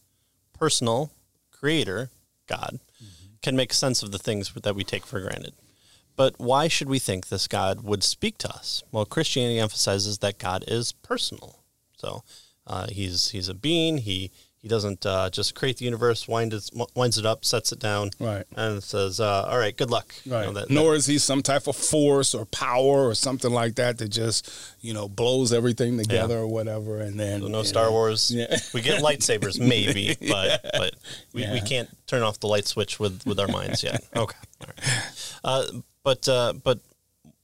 personal 0.52 1.10
creator, 1.50 2.10
God, 2.46 2.78
can 3.42 3.56
make 3.56 3.72
sense 3.72 4.02
of 4.02 4.12
the 4.12 4.18
things 4.18 4.52
that 4.52 4.74
we 4.74 4.84
take 4.84 5.06
for 5.06 5.20
granted. 5.20 5.54
But 6.14 6.38
why 6.38 6.68
should 6.68 6.88
we 6.88 6.98
think 6.98 7.28
this 7.28 7.46
God 7.46 7.82
would 7.82 8.02
speak 8.02 8.38
to 8.38 8.48
us? 8.48 8.82
Well, 8.90 9.04
Christianity 9.04 9.58
emphasizes 9.58 10.18
that 10.18 10.38
God 10.38 10.64
is 10.66 10.92
personal. 10.92 11.60
So 11.96 12.24
uh, 12.66 12.87
he's 12.90 13.30
he's 13.30 13.49
a 13.49 13.54
being. 13.54 13.99
He 13.99 14.30
he 14.58 14.68
doesn't 14.68 15.06
uh, 15.06 15.30
just 15.30 15.54
create 15.54 15.76
the 15.76 15.85
universe, 15.85 16.26
wind 16.26 16.52
it, 16.52 16.68
winds 16.96 17.18
it 17.18 17.25
up, 17.26 17.44
sets 17.44 17.70
it 17.70 17.78
down, 17.78 18.11
Right. 18.18 18.44
and 18.56 18.82
says, 18.82 19.20
uh, 19.20 19.44
"All 19.49 19.58
right, 19.58 19.76
good 19.76 19.90
luck." 19.92 20.12
You 20.25 20.32
Right. 20.32 20.46
know, 20.46 20.52
that- 20.54 20.70
Nor 20.70 20.96
is 20.96 21.06
he 21.06 21.18
some 21.18 21.40
type 21.40 21.68
of 21.68 21.76
force 21.76 22.35
or 22.35 22.46
power 22.46 23.06
or 23.08 23.14
something 23.14 23.52
like 23.52 23.76
that 23.76 23.99
that 23.99 24.08
just, 24.08 24.50
you 24.80 24.92
know, 24.92 25.06
blows 25.08 25.52
everything 25.52 25.96
together 25.99 26.38
or 26.38 26.49
whatever. 26.49 26.99
And 27.00 27.20
then 27.20 27.42
So 27.42 27.46
no 27.49 27.62
Star 27.62 27.85
know, 27.87 27.92
Wars. 27.92 28.32
Yeah. 28.32 28.56
We 28.75 28.80
get 28.80 29.00
lightsabers, 29.02 29.61
maybe, 29.75 30.16
but 30.28 30.61
but 30.73 30.94
we, 31.32 31.49
we 31.52 31.61
can't 31.61 31.88
turn 32.08 32.23
off 32.25 32.40
the 32.40 32.49
light 32.49 32.66
switch 32.66 32.99
with, 32.99 33.25
with 33.25 33.38
our 33.38 33.49
minds 33.49 33.85
yet. 33.85 34.02
Okay, 34.16 34.37
All 34.62 34.66
right. 34.66 35.02
Uh, 35.44 35.64
but 36.02 36.28
uh, 36.28 36.54
but 36.64 36.80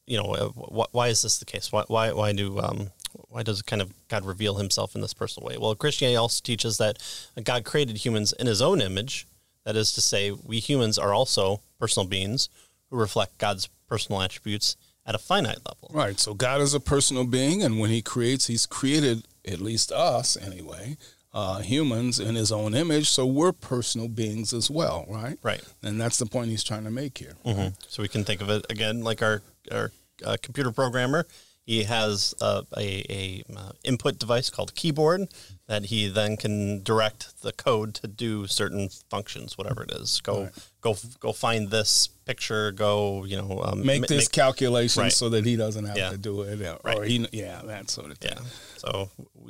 you 0.06 0.16
know, 0.16 0.34
uh, 0.34 0.48
why 0.90 1.06
is 1.08 1.22
this 1.22 1.38
the 1.38 1.44
case? 1.44 1.70
Why 1.70 1.84
why 1.86 2.10
why 2.10 2.32
do 2.32 2.58
um, 2.58 2.90
why 3.32 3.42
does 3.42 3.62
kind 3.62 3.80
of 3.80 3.92
God 4.08 4.24
reveal 4.26 4.56
Himself 4.56 4.94
in 4.94 5.00
this 5.00 5.14
personal 5.14 5.48
way? 5.48 5.56
Well, 5.56 5.74
Christianity 5.74 6.16
also 6.16 6.40
teaches 6.44 6.76
that 6.76 6.98
God 7.42 7.64
created 7.64 7.96
humans 7.96 8.32
in 8.32 8.46
His 8.46 8.60
own 8.60 8.80
image. 8.80 9.26
That 9.64 9.74
is 9.74 9.92
to 9.92 10.00
say, 10.00 10.30
we 10.30 10.58
humans 10.58 10.98
are 10.98 11.14
also 11.14 11.60
personal 11.78 12.06
beings 12.06 12.48
who 12.90 12.96
reflect 12.96 13.38
God's 13.38 13.68
personal 13.88 14.20
attributes 14.20 14.76
at 15.06 15.14
a 15.14 15.18
finite 15.18 15.60
level. 15.66 15.90
Right. 15.92 16.18
So 16.20 16.34
God 16.34 16.60
is 16.60 16.74
a 16.74 16.80
personal 16.80 17.24
being, 17.24 17.62
and 17.62 17.78
when 17.80 17.90
He 17.90 18.02
creates, 18.02 18.48
He's 18.48 18.66
created 18.66 19.24
at 19.46 19.60
least 19.60 19.90
us 19.92 20.36
anyway, 20.36 20.96
uh, 21.32 21.60
humans 21.60 22.20
in 22.20 22.34
His 22.34 22.52
own 22.52 22.74
image. 22.74 23.08
So 23.08 23.24
we're 23.24 23.52
personal 23.52 24.08
beings 24.08 24.52
as 24.52 24.70
well, 24.70 25.06
right? 25.08 25.38
Right. 25.42 25.62
And 25.82 25.98
that's 26.00 26.18
the 26.18 26.26
point 26.26 26.50
He's 26.50 26.64
trying 26.64 26.84
to 26.84 26.90
make 26.90 27.16
here. 27.16 27.34
hmm 27.44 27.68
So 27.88 28.02
we 28.02 28.08
can 28.08 28.24
think 28.24 28.42
of 28.42 28.50
it 28.50 28.66
again 28.68 29.02
like 29.02 29.22
our 29.22 29.40
our 29.70 29.90
uh, 30.24 30.36
computer 30.42 30.70
programmer. 30.70 31.26
He 31.64 31.84
has 31.84 32.34
a, 32.40 32.64
a 32.76 33.42
uh, 33.56 33.72
input 33.84 34.18
device 34.18 34.50
called 34.50 34.74
keyboard 34.74 35.28
that 35.72 35.86
he 35.86 36.06
then 36.06 36.36
can 36.36 36.82
direct 36.82 37.40
the 37.40 37.50
code 37.50 37.94
to 37.94 38.06
do 38.06 38.46
certain 38.46 38.90
functions, 39.08 39.56
whatever 39.56 39.82
it 39.84 39.90
is. 39.92 40.20
Go 40.20 40.42
Right. 40.42 40.52
go 40.82 40.96
go 41.18 41.32
find 41.32 41.70
this 41.70 42.08
picture. 42.26 42.72
Go 42.72 43.24
you 43.24 43.38
know 43.40 43.62
um, 43.64 43.84
Make 43.86 44.02
ma- 44.02 44.06
this 44.06 44.28
calculation 44.28 45.02
right. 45.04 45.12
so 45.12 45.30
that 45.30 45.46
He 45.46 45.56
doesn't 45.56 45.86
have 45.86 45.96
Yeah. 45.96 46.10
to 46.10 46.18
do 46.18 46.42
it, 46.42 46.60
or, 46.60 46.78
Right. 46.84 47.08
He, 47.08 47.26
yeah, 47.32 47.62
that 47.64 47.88
sort 47.88 48.10
of 48.10 48.18
thing. 48.18 48.32
Yeah. 48.36 48.42
So 48.76 49.08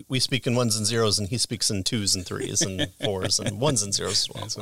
we- 0.09 0.21
speak 0.21 0.47
in 0.47 0.55
ones 0.55 0.77
and 0.77 0.87
zeros, 0.87 1.19
and 1.19 1.29
he 1.29 1.39
speaks 1.39 1.71
in 1.71 1.83
twos 1.83 2.15
and 2.15 2.25
threes 2.25 2.63
and 2.63 2.87
fours 3.05 3.41
and 3.41 3.59
ones 3.61 3.83
and 3.83 3.93
zeros 3.93 4.29
as 4.29 4.29
well. 4.31 4.45
That's 4.45 4.59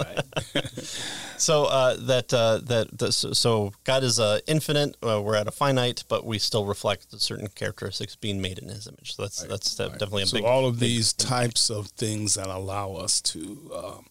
right. 0.54 0.86
So 1.40 1.64
uh, 1.64 1.96
that 2.00 2.34
uh, 2.34 2.58
that 2.64 2.98
that- 2.98 3.12
so- 3.12 3.32
so 3.32 3.72
God 3.84 4.02
is 4.04 4.20
uh, 4.20 4.40
infinite. 4.46 4.96
Uh, 5.02 5.22
we're 5.24 5.36
at 5.36 5.48
a 5.48 5.50
finite, 5.50 6.04
but 6.06 6.26
we 6.26 6.38
still 6.38 6.66
reflect 6.66 7.06
certain 7.18 7.48
characteristics 7.48 8.14
being 8.14 8.42
made 8.42 8.58
in 8.58 8.68
His 8.68 8.86
image. 8.86 9.14
So 9.16 9.22
that's 9.22 9.42
that's 9.44 9.74
de- 9.74 9.88
definitely 9.88 10.24
a 10.24 10.26
so 10.26 10.36
big. 10.36 10.44
all 10.44 10.66
of 10.66 10.78
these 10.80 11.14
types 11.50 11.68
of 11.68 11.88
things 11.88 12.34
that 12.34 12.46
allow 12.46 12.92
us 12.92 13.20
to 13.20 13.72
um, 13.74 14.06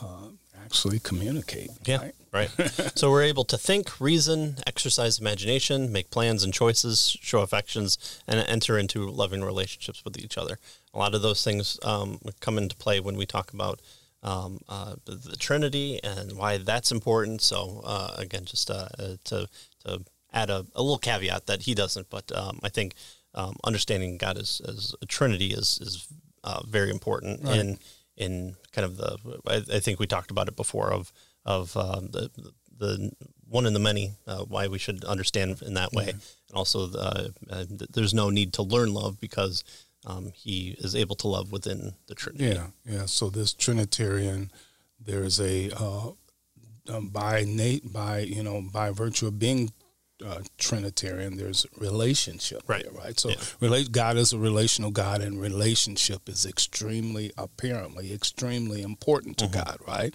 uh, 0.00 0.28
actually 0.64 1.00
communicate. 1.00 1.70
Yeah, 1.84 2.02
right? 2.32 2.50
right. 2.56 2.70
so 2.94 3.10
we're 3.10 3.24
able 3.24 3.44
to 3.46 3.58
think, 3.58 4.00
reason, 4.00 4.58
exercise 4.64 5.18
imagination, 5.18 5.90
make 5.90 6.10
plans 6.10 6.44
and 6.44 6.54
choices, 6.54 7.16
show 7.20 7.40
affections, 7.40 8.22
and 8.28 8.38
enter 8.48 8.78
into 8.78 9.10
loving 9.10 9.42
relationships 9.42 10.04
with 10.04 10.16
each 10.16 10.38
other. 10.38 10.60
A 10.92 10.98
lot 10.98 11.16
of 11.16 11.22
those 11.22 11.42
things 11.42 11.80
um, 11.82 12.20
come 12.38 12.58
into 12.58 12.76
play 12.76 13.00
when 13.00 13.16
we 13.16 13.26
talk 13.26 13.52
about 13.52 13.82
um, 14.22 14.60
uh, 14.68 14.94
the, 15.04 15.36
Trinity 15.36 15.98
and 16.04 16.36
why 16.38 16.58
that's 16.58 16.92
important. 16.92 17.42
So 17.42 17.82
uh, 17.84 18.14
again, 18.16 18.44
just 18.44 18.70
uh, 18.70 18.86
uh, 19.00 19.16
to 19.24 19.48
to 19.84 20.04
add 20.32 20.48
a, 20.48 20.64
a 20.76 20.82
little 20.82 20.98
caveat 20.98 21.46
that 21.46 21.62
he 21.62 21.74
doesn't, 21.74 22.08
but 22.08 22.30
um, 22.34 22.60
I 22.62 22.68
think 22.68 22.94
um, 23.34 23.56
understanding 23.64 24.16
God 24.16 24.38
as, 24.38 24.62
as 24.66 24.94
a 25.02 25.06
Trinity 25.06 25.48
is 25.48 25.78
is 25.82 26.06
uh, 26.44 26.62
very 26.68 26.90
important 26.90 27.40
in 27.48 27.78
in 28.16 28.54
kind 28.72 28.84
of 28.84 28.96
the. 28.96 29.18
I, 29.46 29.76
I 29.76 29.80
think 29.80 29.98
we 29.98 30.06
talked 30.06 30.30
about 30.30 30.48
it 30.48 30.56
before 30.56 30.92
of 30.92 31.12
of 31.44 31.76
um, 31.76 32.08
the 32.10 32.30
the 32.76 33.12
one 33.48 33.66
in 33.66 33.72
the 33.72 33.80
many. 33.80 34.12
Uh, 34.26 34.44
why 34.44 34.68
we 34.68 34.78
should 34.78 35.04
understand 35.04 35.60
in 35.62 35.74
that 35.74 35.92
way, 35.92 36.10
and 36.10 36.20
also 36.52 36.86
the, 36.86 37.00
uh, 37.00 37.28
uh, 37.50 37.64
there's 37.90 38.14
no 38.14 38.30
need 38.30 38.52
to 38.52 38.62
learn 38.62 38.92
love 38.94 39.18
because 39.18 39.64
um, 40.06 40.32
he 40.34 40.76
is 40.78 40.94
able 40.94 41.16
to 41.16 41.28
love 41.28 41.50
within 41.50 41.94
the 42.06 42.14
Trinity. 42.14 42.46
Yeah, 42.46 42.66
yeah. 42.84 43.06
So 43.06 43.30
this 43.30 43.52
Trinitarian, 43.52 44.50
there's 45.00 45.40
a 45.40 45.70
uh, 45.70 46.10
um, 46.88 47.08
by 47.08 47.44
Nate 47.46 47.92
by 47.92 48.20
you 48.20 48.42
know 48.42 48.62
by 48.72 48.90
virtue 48.90 49.26
of 49.26 49.38
being 49.38 49.72
uh, 50.24 50.40
Trinitarian, 50.58 51.36
there's 51.36 51.66
relationship, 51.76 52.62
Right. 52.66 52.82
there, 52.84 52.92
right? 52.92 53.18
So 53.18 53.30
Yeah. 53.30 53.36
relate 53.60 53.92
God 53.92 54.16
is 54.16 54.32
a 54.32 54.38
relational 54.38 54.90
God, 54.90 55.20
and 55.20 55.40
relationship 55.40 56.28
is 56.28 56.44
extremely, 56.46 57.32
apparently, 57.36 58.12
extremely 58.12 58.82
important 58.82 59.36
Mm-hmm. 59.36 59.52
to 59.52 59.64
God, 59.64 59.78
right? 59.86 60.14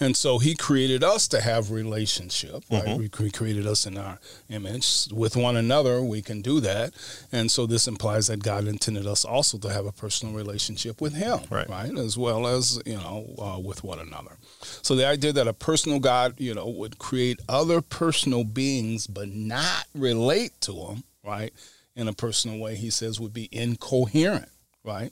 And 0.00 0.16
so 0.16 0.38
He 0.38 0.54
created 0.54 1.02
us 1.04 1.28
to 1.28 1.40
have 1.40 1.70
relationship, 1.70 2.64
right? 2.70 2.84
Mm-hmm. 2.84 2.98
We 2.98 3.08
cre- 3.08 3.28
created 3.28 3.66
us 3.66 3.86
in 3.86 3.96
our 3.98 4.18
image 4.48 5.08
with 5.12 5.36
one 5.36 5.56
another. 5.56 6.02
We 6.02 6.22
can 6.22 6.40
do 6.42 6.60
that, 6.60 6.92
and 7.32 7.50
so 7.50 7.66
this 7.66 7.86
implies 7.88 8.26
that 8.28 8.42
God 8.42 8.66
intended 8.66 9.06
us 9.06 9.24
also 9.24 9.58
to 9.58 9.68
have 9.72 9.86
a 9.86 9.92
personal 9.92 10.34
relationship 10.34 11.00
with 11.00 11.14
Him, 11.14 11.40
Right. 11.50 11.68
right? 11.68 11.96
As 11.98 12.16
well 12.16 12.46
as 12.46 12.80
you 12.86 12.96
know 12.96 13.34
uh, 13.38 13.58
with 13.58 13.82
one 13.84 13.98
another. 13.98 14.36
So 14.82 14.94
the 14.94 15.06
idea 15.06 15.32
that 15.32 15.46
a 15.48 15.52
personal 15.52 15.98
God, 16.00 16.34
you 16.38 16.54
know, 16.54 16.68
would 16.68 16.98
create 16.98 17.40
other 17.48 17.80
personal 17.80 18.44
beings 18.44 19.06
but 19.06 19.28
not 19.48 19.86
relate 19.94 20.52
to 20.62 20.74
him, 20.74 21.04
right, 21.24 21.52
in 21.96 22.06
a 22.06 22.12
personal 22.12 22.58
way, 22.58 22.76
he 22.76 22.90
says 22.90 23.18
would 23.18 23.34
be 23.34 23.48
incoherent. 23.50 24.48
Right, 24.84 25.10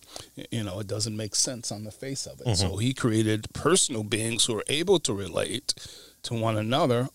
you 0.50 0.62
know, 0.62 0.80
it 0.80 0.86
doesn't 0.86 1.16
make 1.16 1.34
sense 1.34 1.70
on 1.70 1.84
the 1.84 1.90
face 1.90 2.24
of 2.24 2.40
it. 2.40 2.56
So 2.56 2.68
mm-hmm. 2.68 2.78
he 2.78 2.94
created 2.94 3.52
personal 3.52 4.04
beings 4.04 4.46
who 4.46 4.56
are 4.56 4.64
able 4.68 4.98
to 5.00 5.12
relate 5.12 5.74
to 6.22 6.34
one 6.34 6.56
another, 6.56 7.08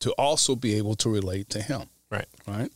to 0.00 0.12
also 0.12 0.56
be 0.56 0.74
able 0.74 0.96
to 0.96 1.08
relate 1.08 1.48
to 1.50 1.62
him. 1.62 1.82
Right. 2.10 2.26
Right. 2.46 2.70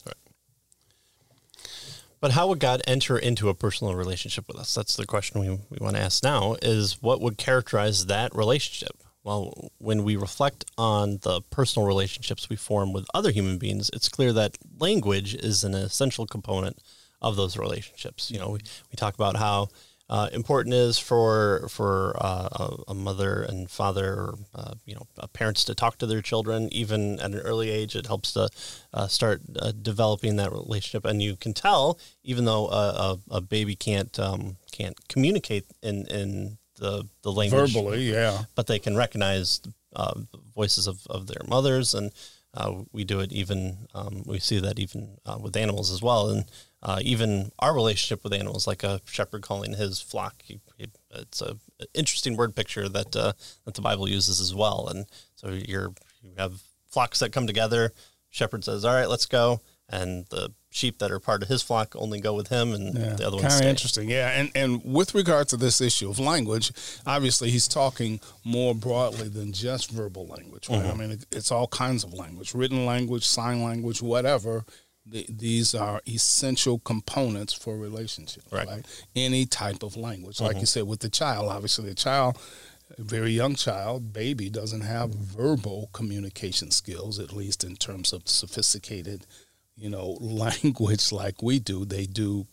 But 2.21 2.33
how 2.33 2.47
would 2.49 2.61
God 2.61 2.83
enter 2.87 3.19
into 3.19 3.49
a 3.49 3.55
personal 3.55 3.97
relationship 3.97 4.47
with 4.47 4.57
us? 4.57 4.73
That's 4.75 4.95
the 4.95 5.07
question 5.07 5.41
we, 5.41 5.49
we 5.49 5.79
want 5.81 5.97
to 5.97 6.03
ask 6.03 6.23
now 6.23 6.55
is 6.63 7.03
what 7.03 7.21
would 7.21 7.37
characterize 7.37 8.07
that 8.07 8.33
relationship? 8.33 9.03
Well, 9.25 9.71
when 9.79 10.02
we 10.02 10.17
reflect 10.17 10.64
on 10.76 11.19
the 11.23 11.43
personal 11.43 11.87
relationships 11.87 12.49
we 12.49 12.57
form 12.57 12.93
with 12.93 13.07
other 13.14 13.31
human 13.31 13.59
beings, 13.59 13.91
it's 13.93 14.09
clear 14.09 14.33
that 14.33 14.59
language 14.79 15.35
is 15.35 15.62
an 15.62 15.75
essential 15.75 16.26
component 16.26 16.79
of 17.21 17.37
those 17.37 17.57
relationships. 17.57 18.31
You 18.31 18.41
know, 18.41 18.50
we, 18.50 18.61
we 18.91 18.97
talk 18.97 19.14
about 19.14 19.37
how 19.37 19.69
uh, 20.11 20.29
important 20.33 20.75
it 20.75 20.79
is 20.79 20.99
for 20.99 21.67
for 21.71 22.14
uh, 22.21 22.76
a, 22.88 22.93
mother 22.95 23.43
and 23.43 23.71
father, 23.71 24.35
uh, 24.55 24.75
you 24.85 24.95
know, 24.95 25.07
uh, 25.19 25.26
parents 25.29 25.64
to 25.64 25.75
talk 25.75 25.97
to 25.99 26.07
their 26.07 26.21
children 26.21 26.69
even 26.71 27.19
at 27.21 27.31
an 27.31 27.38
early 27.38 27.71
age. 27.71 27.97
It 27.97 28.09
helps 28.09 28.33
to 28.33 28.50
uh, 28.93 29.07
start 29.07 29.41
uh, 29.59 29.73
developing 29.81 30.37
that 30.37 30.52
relationship, 30.52 31.07
and 31.07 31.23
you 31.23 31.37
can 31.37 31.55
tell 31.55 31.99
even 32.25 32.45
though 32.45 32.69
a, 32.69 32.88
a, 33.31 33.37
a 33.37 33.41
baby 33.41 33.75
can't 33.75 34.19
um, 34.19 34.59
can't 34.71 35.09
communicate 35.09 35.64
in 35.83 36.07
in 36.09 36.59
the 36.83 37.07
the 37.23 37.33
language 37.33 37.73
Verbally, 37.73 38.11
yeah. 38.11 38.43
but 38.57 38.67
they 38.67 38.81
can 38.81 38.97
recognize 38.97 39.61
uh, 39.95 40.15
the 40.33 40.39
voices 40.55 40.87
of, 40.87 41.07
of 41.09 41.29
their 41.29 41.43
mothers, 41.47 41.95
and 41.95 42.11
uh, 42.55 42.83
we 42.93 43.05
do 43.05 43.21
it 43.21 43.33
even. 43.33 43.89
Um, 43.95 44.25
we 44.27 44.41
see 44.41 44.59
that 44.59 44.79
even 44.79 45.17
uh, 45.25 45.39
with 45.41 45.57
animals 45.57 45.93
as 45.93 46.03
well, 46.03 46.29
and 46.29 46.45
uh, 46.83 46.99
even 47.03 47.53
our 47.61 47.73
relationship 47.73 48.25
with 48.25 48.33
animals, 48.33 48.67
like 48.67 48.83
a 48.83 49.01
shepherd 49.05 49.43
calling 49.43 49.75
his 49.75 50.01
flock. 50.01 50.43
He, 50.43 50.61
he, 50.77 50.89
it's 51.15 51.41
a 51.41 51.57
an 51.79 51.87
interesting 51.95 52.37
word 52.37 52.57
picture 52.57 52.89
that 52.89 53.15
uh, 53.15 53.33
that 53.65 53.75
the 53.75 53.81
Bible 53.81 54.09
uses 54.09 54.41
as 54.41 54.53
well, 54.53 54.89
and 54.91 55.07
so 55.37 55.51
you're 55.51 55.93
you 56.21 56.33
have 56.37 56.61
flocks 56.91 57.21
that 57.21 57.33
come 57.33 57.47
together. 57.47 57.93
Shepherd 58.29 58.65
says, 58.65 58.85
"All 58.85 58.95
right, 58.95 59.09
let's 59.09 59.27
go," 59.27 59.61
and 59.93 60.27
the 60.31 60.53
sheep 60.71 60.99
that 60.99 61.11
are 61.11 61.21
part 61.21 61.43
of 61.43 61.49
his 61.49 61.63
flock 61.63 61.95
only 61.95 62.19
go 62.19 62.35
with 62.35 62.49
him, 62.49 62.73
and 62.73 62.95
Yeah, 62.99 63.15
the 63.15 63.27
other 63.27 63.37
ones 63.37 63.49
kind 63.49 63.65
of 63.65 63.69
interesting. 63.69 64.09
Yeah, 64.09 64.31
and 64.31 64.51
and 64.55 64.83
with 64.85 65.15
regard 65.15 65.49
to 65.49 65.57
this 65.57 65.81
issue 65.81 66.09
of 66.09 66.19
language, 66.19 66.73
obviously 67.07 67.51
he's 67.51 67.69
talking 67.69 68.21
more 68.43 68.75
broadly 68.75 69.29
than 69.29 69.53
just 69.53 69.91
verbal 69.91 70.27
language. 70.27 70.69
Right? 70.69 70.81
Mm-hmm. 70.81 70.91
I 70.91 70.95
mean, 70.95 71.11
it, 71.13 71.27
it's 71.31 71.53
all 71.53 71.69
kinds 71.69 72.03
of 72.03 72.13
language, 72.15 72.55
written 72.55 72.87
language, 72.87 73.27
sign 73.27 73.63
language, 73.63 74.03
whatever. 74.03 74.65
The, 75.05 75.27
these 75.29 75.75
are 75.75 76.01
essential 76.07 76.79
components 76.79 77.53
for 77.53 77.77
relationships. 77.77 78.47
Right. 78.53 78.67
Mm-hmm. 78.67 78.77
Right. 78.77 79.05
Any 79.17 79.47
type 79.47 79.83
of 79.83 79.97
language, 79.97 80.41
like 80.41 80.59
you 80.59 80.67
said, 80.67 80.85
with 80.85 81.01
the 81.01 81.11
child. 81.11 81.51
Obviously, 81.51 81.89
the 81.89 81.95
child. 81.95 82.39
A 82.99 83.03
very 83.03 83.31
young 83.31 83.55
child, 83.55 84.13
baby, 84.13 84.51
doesn't 84.51 84.83
have 84.83 85.15
verbal 85.15 85.89
communication 85.95 86.71
skills, 86.71 87.19
at 87.19 87.33
least 87.33 87.65
in 87.65 87.77
terms 87.77 88.13
of 88.13 88.29
sophisticated, 88.29 89.27
you 89.76 89.91
know, 89.91 90.11
language 90.21 91.12
like 91.12 91.43
we 91.43 91.59
do. 91.59 91.85
They 91.85 92.07
do 92.07 92.47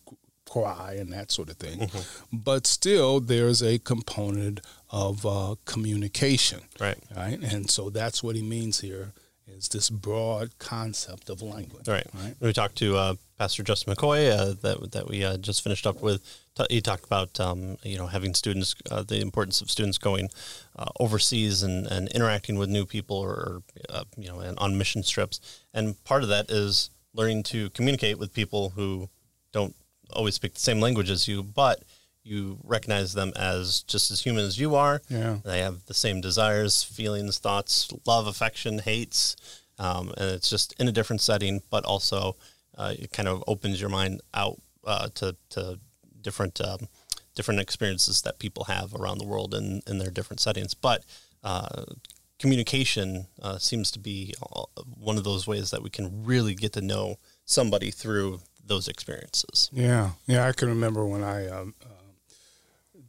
cry 0.50 0.96
and 1.00 1.14
that 1.14 1.32
sort 1.32 1.50
of 1.50 1.58
thing. 1.58 1.90
But 2.34 2.66
still, 2.66 3.20
there's 3.20 3.62
a 3.62 3.80
component 3.80 4.62
of 4.90 5.26
uh, 5.26 5.56
communication. 5.66 6.62
Right. 6.80 6.98
Right. 7.16 7.40
And 7.40 7.70
so 7.70 7.90
that's 7.90 8.24
what 8.24 8.36
he 8.36 8.42
means 8.42 8.80
here 8.80 9.14
is 9.48 9.68
this 9.70 9.90
broad 9.90 10.58
concept 10.58 11.30
of 11.30 11.42
language. 11.42 11.88
Right. 11.88 12.08
Right. 12.14 12.36
We 12.40 12.54
talked 12.54 12.78
to 12.78 12.98
uh, 12.98 13.16
Pastor 13.38 13.64
Justin 13.64 13.96
McCoy 13.96 14.32
uh, 14.32 14.54
that 14.62 14.92
that 14.92 15.08
we 15.08 15.24
uh, 15.24 15.38
just 15.38 15.64
finished 15.64 15.88
up 15.88 16.02
with. 16.02 16.22
He 16.70 16.82
talked 16.82 17.06
about 17.06 17.40
um, 17.40 17.78
you 17.84 17.98
know 17.98 18.08
having 18.08 18.34
students, 18.34 18.76
uh, 18.92 19.04
the 19.04 19.22
importance 19.22 19.62
of 19.62 19.72
students 19.72 19.98
going 19.98 20.30
uh, 20.76 20.90
overseas 21.00 21.64
and, 21.64 21.88
and 21.88 22.10
interacting 22.10 22.58
with 22.58 22.70
new 22.70 22.86
people 22.86 23.18
or 23.18 23.62
uh, 23.90 24.04
you 24.18 24.28
know 24.28 24.40
and 24.40 24.58
on 24.60 24.78
mission 24.78 25.04
trips. 25.04 25.40
And 25.74 26.02
part 26.04 26.24
of 26.24 26.30
that 26.30 26.52
is 26.52 26.90
learning 27.14 27.44
to 27.44 27.70
communicate 27.72 28.18
with 28.20 28.34
people 28.34 28.72
who 28.72 29.10
don't 29.52 29.76
always 30.14 30.36
speak 30.36 30.54
the 30.54 30.60
same 30.60 30.80
language 30.80 31.10
as 31.10 31.28
you, 31.28 31.44
but 31.44 31.84
you 32.24 32.60
recognize 32.64 33.14
them 33.14 33.32
as 33.36 33.82
just 33.84 34.12
as 34.12 34.22
human 34.22 34.46
as 34.46 34.60
you 34.60 34.76
are. 34.76 35.02
Yeah. 35.10 35.38
They 35.44 35.60
have 35.60 35.86
the 35.86 35.94
same 35.94 36.22
desires, 36.22 36.84
feelings, 36.84 37.40
thoughts, 37.40 37.92
love, 38.06 38.28
affection, 38.28 38.80
hates, 38.80 39.36
um, 39.80 40.14
and 40.18 40.32
it's 40.32 40.50
just 40.50 40.74
in 40.80 40.88
a 40.88 40.92
different 40.92 41.22
setting, 41.22 41.62
but 41.70 41.86
also 41.86 42.36
uh, 42.78 42.94
it 42.98 43.12
kind 43.12 43.28
of 43.28 43.44
opens 43.48 43.80
your 43.80 43.90
mind 43.90 44.22
out 44.34 44.60
uh, 44.86 45.10
to 45.16 45.36
to 45.50 45.80
different 46.22 46.60
um, 46.62 46.88
different 47.36 47.60
experiences 47.60 48.22
that 48.22 48.40
people 48.40 48.66
have 48.66 48.94
around 48.94 49.18
the 49.18 49.26
world 49.26 49.54
in 49.54 49.82
in 49.88 49.98
their 49.98 50.12
different 50.12 50.40
settings. 50.40 50.74
But 50.74 51.04
uh, 51.44 51.86
communication 52.40 53.28
uh, 53.42 53.58
seems 53.58 53.92
to 53.92 54.00
be 54.00 54.34
uh, 54.42 54.64
one 54.98 55.18
of 55.18 55.24
those 55.24 55.46
ways 55.46 55.72
that 55.72 55.84
we 55.84 55.90
can 55.90 56.24
really 56.26 56.56
get 56.56 56.74
to 56.74 56.82
know 56.82 57.18
somebody 57.46 57.92
through 57.92 58.40
those 58.66 58.88
experiences. 58.88 59.70
Yeah, 59.74 60.12
yeah, 60.26 60.48
I 60.48 60.54
can 60.54 60.70
remember 60.70 61.06
when 61.06 61.24
I 61.24 61.48
uh, 61.48 61.66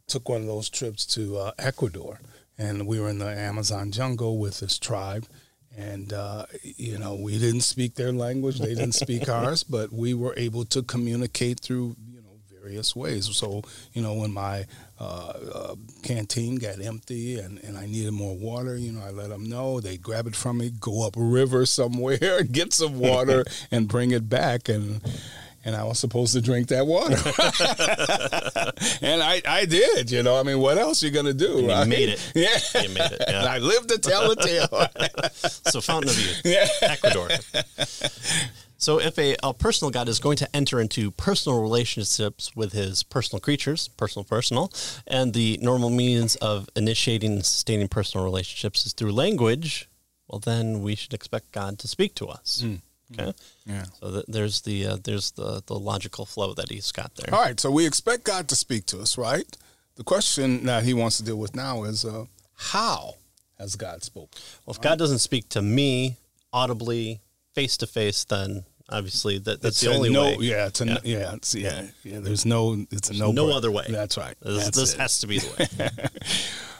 took 0.07 0.27
one 0.27 0.41
of 0.41 0.47
those 0.47 0.69
trips 0.69 1.05
to 1.07 1.37
uh, 1.37 1.51
Ecuador, 1.57 2.19
and 2.57 2.85
we 2.85 2.99
were 2.99 3.09
in 3.09 3.19
the 3.19 3.27
Amazon 3.27 3.91
jungle 3.91 4.37
with 4.37 4.59
this 4.59 4.77
tribe, 4.77 5.25
and 5.75 6.11
uh, 6.11 6.45
you 6.63 6.99
know 6.99 7.15
we 7.15 7.39
didn't 7.39 7.61
speak 7.61 7.95
their 7.95 8.11
language, 8.11 8.59
they 8.59 8.75
didn't 8.75 8.93
speak 8.93 9.29
ours, 9.37 9.63
but 9.63 9.93
we 9.93 10.13
were 10.13 10.33
able 10.35 10.65
to 10.65 10.83
communicate 10.83 11.61
through 11.61 11.95
various 12.61 12.95
ways. 12.95 13.35
So 13.35 13.61
you 13.93 14.01
know 14.01 14.13
when 14.13 14.31
my 14.31 14.65
uh, 14.99 15.33
uh, 15.53 15.75
canteen 16.03 16.57
got 16.57 16.79
empty 16.81 17.39
and, 17.39 17.57
and 17.63 17.77
I 17.77 17.85
needed 17.85 18.11
more 18.11 18.35
water, 18.35 18.75
you 18.75 18.91
know 18.91 19.01
I 19.01 19.09
let 19.11 19.29
them 19.29 19.49
know. 19.49 19.79
They 19.79 19.97
grab 19.97 20.27
it 20.27 20.35
from 20.35 20.59
me, 20.59 20.71
go 20.79 21.05
up 21.05 21.17
a 21.17 21.21
river 21.23 21.65
somewhere, 21.79 22.43
get 22.51 22.73
some 22.73 22.99
water, 22.99 23.43
and 23.71 23.87
bring 23.87 24.11
it 24.11 24.29
back 24.29 24.69
and 24.69 25.01
and 25.63 25.75
I 25.75 25.83
was 25.83 25.99
supposed 25.99 26.33
to 26.33 26.41
drink 26.41 26.69
that 26.69 26.87
water. 26.87 27.13
and 29.05 29.21
I, 29.21 29.43
I 29.47 29.65
did, 29.65 30.09
you 30.09 30.23
know. 30.23 30.39
I 30.39 30.41
mean, 30.41 30.59
what 30.59 30.79
else 30.79 31.03
you 31.03 31.11
gonna 31.11 31.35
do? 31.35 31.59
And 31.59 31.67
you 31.67 31.69
right? 31.69 31.87
made 31.87 32.09
it. 32.09 32.31
Yeah. 32.33 32.57
You 32.81 32.89
made 32.89 33.11
it, 33.11 33.23
yeah. 33.27 33.41
And 33.41 33.47
I 33.47 33.59
lived 33.59 33.89
to 33.89 33.99
tell 33.99 34.27
the 34.33 34.37
tale. 34.37 34.87
So 35.71 35.79
Fountain 35.81 36.09
of 36.09 36.17
Youth, 36.19 36.41
Yeah. 36.43 36.67
Ecuador. 36.81 37.29
So 38.81 38.99
if 38.99 39.19
a, 39.19 39.35
a 39.43 39.53
personal 39.53 39.91
God 39.91 40.09
is 40.09 40.17
going 40.17 40.37
to 40.37 40.55
enter 40.55 40.81
into 40.81 41.11
personal 41.11 41.61
relationships 41.61 42.55
with 42.55 42.73
his 42.73 43.03
personal 43.03 43.39
creatures, 43.39 43.89
personal, 43.89 44.23
personal, 44.23 44.71
and 45.05 45.35
the 45.35 45.59
normal 45.61 45.91
means 45.91 46.35
of 46.37 46.67
initiating 46.75 47.33
and 47.33 47.45
sustaining 47.45 47.89
personal 47.89 48.25
relationships 48.25 48.83
is 48.87 48.93
through 48.93 49.11
language, 49.11 49.87
well, 50.27 50.39
then 50.39 50.81
we 50.81 50.95
should 50.95 51.13
expect 51.13 51.51
God 51.51 51.77
to 51.77 51.87
speak 51.87 52.15
to 52.15 52.25
us. 52.25 52.65
Okay. 53.13 53.33
yeah. 53.67 53.83
So 53.99 54.11
th- 54.11 54.25
there's 54.27 54.61
the 54.61 54.87
uh, 54.87 54.97
there's 55.03 55.31
the 55.31 55.61
the 55.65 55.77
logical 55.77 56.25
flow 56.25 56.53
that 56.55 56.71
he's 56.71 56.91
got 56.91 57.13
there. 57.15 57.35
All 57.35 57.43
right. 57.43 57.59
So 57.59 57.69
we 57.69 57.85
expect 57.85 58.23
God 58.23 58.47
to 58.47 58.55
speak 58.55 58.85
to 58.87 58.99
us, 58.99 59.17
right? 59.17 59.57
The 59.95 60.03
question 60.03 60.65
that 60.65 60.85
He 60.85 60.93
wants 60.93 61.17
to 61.17 61.23
deal 61.23 61.35
with 61.37 61.53
now 61.53 61.83
is, 61.83 62.05
uh, 62.05 62.25
how 62.55 63.15
has 63.59 63.75
God 63.75 64.01
spoken? 64.03 64.41
Well, 64.65 64.73
if 64.75 64.81
God 64.81 64.97
doesn't 64.97 65.19
speak 65.19 65.49
to 65.49 65.61
me 65.61 66.15
audibly, 66.53 67.19
face 67.53 67.77
to 67.77 67.87
face, 67.87 68.23
then 68.23 68.63
obviously 68.91 69.37
that, 69.39 69.61
that's 69.61 69.77
It's 69.77 69.81
the 69.81 69.95
only 69.95 70.09
no, 70.09 70.23
way. 70.25 70.37
Yeah, 70.41 70.67
it's 70.67 70.81
a 70.81 70.85
yeah, 70.85 70.97
Yeah. 71.03 71.33
it's, 71.35 71.55
yeah, 71.55 71.87
yeah. 72.03 72.19
There's 72.19 72.45
no, 72.45 72.85
it's 72.91 73.09
a 73.09 73.13
no, 73.17 73.31
no 73.31 73.45
break. 73.45 73.55
other 73.57 73.71
way. 73.71 73.85
That's 73.89 74.17
right. 74.17 74.35
This, 74.41 74.63
That's 74.65 74.77
this 74.77 74.93
has 74.95 75.19
to 75.19 75.27
be 75.27 75.39
the 75.39 75.49
way. 75.79 75.89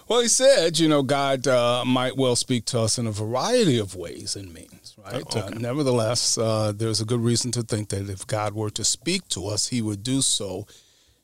Well, 0.07 0.19
he 0.19 0.27
said, 0.27 0.77
you 0.77 0.89
know, 0.89 1.03
God 1.03 1.47
uh, 1.47 1.85
might 1.85 2.17
well 2.17 2.35
speak 2.35 2.65
to 2.65 2.79
us 2.81 2.97
in 2.97 3.07
a 3.07 3.11
variety 3.11 3.77
of 3.79 3.95
ways 3.95 4.35
and 4.35 4.53
means, 4.53 4.93
right? 5.01 5.23
Oh, 5.33 5.39
Uh, 5.39 5.49
nevertheless, 5.51 6.37
uh, 6.37 6.73
there's 6.75 6.99
a 6.99 7.05
good 7.05 7.21
reason 7.21 7.51
to 7.53 7.61
think 7.63 7.89
that 7.89 8.09
if 8.09 8.27
God 8.27 8.53
were 8.53 8.71
to 8.71 8.83
speak 8.83 9.29
to 9.29 9.47
us, 9.47 9.67
he 9.67 9.81
would 9.81 10.03
do 10.03 10.21
so 10.21 10.67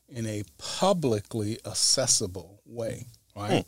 in 0.08 0.26
a 0.26 0.42
publicly 0.56 1.58
accessible 1.66 2.62
way, 2.64 3.04
right? 3.38 3.64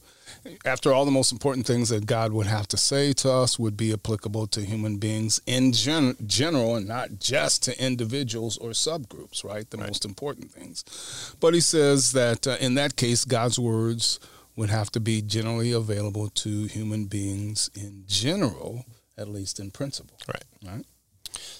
After 0.64 0.92
all, 0.92 1.04
the 1.04 1.11
most 1.11 1.33
important 1.33 1.66
things 1.66 1.90
that 1.90 2.06
God 2.06 2.33
would 2.33 2.46
have 2.46 2.66
to 2.68 2.76
say 2.76 3.12
to 3.14 3.30
us 3.30 3.59
would 3.59 3.76
be 3.76 3.92
applicable 3.92 4.46
to 4.48 4.62
human 4.62 4.96
beings 4.96 5.40
in 5.46 5.72
gen- 5.72 6.16
general 6.26 6.76
and 6.76 6.88
not 6.88 7.18
just 7.18 7.62
to 7.64 7.85
individuals 7.85 8.56
or 8.56 8.70
subgroups, 8.70 9.44
right? 9.44 9.68
The 9.68 9.76
most 9.76 10.04
important 10.04 10.50
things. 10.50 11.35
But 11.40 11.54
he 11.54 11.61
says 11.61 12.12
that 12.12 12.46
uh, 12.46 12.56
in 12.61 12.74
that 12.74 12.96
case, 12.96 13.24
God's 13.24 13.59
words 13.59 14.18
would 14.56 14.70
have 14.70 14.90
to 14.92 15.00
be 15.00 15.20
generally 15.22 15.72
available 15.72 16.28
to 16.28 16.64
human 16.64 17.06
beings 17.06 17.70
in 17.74 18.04
general, 18.06 18.85
at 19.18 19.28
least 19.28 19.61
in 19.61 19.70
principle. 19.70 20.16
right. 20.28 20.44
Right? 20.64 20.85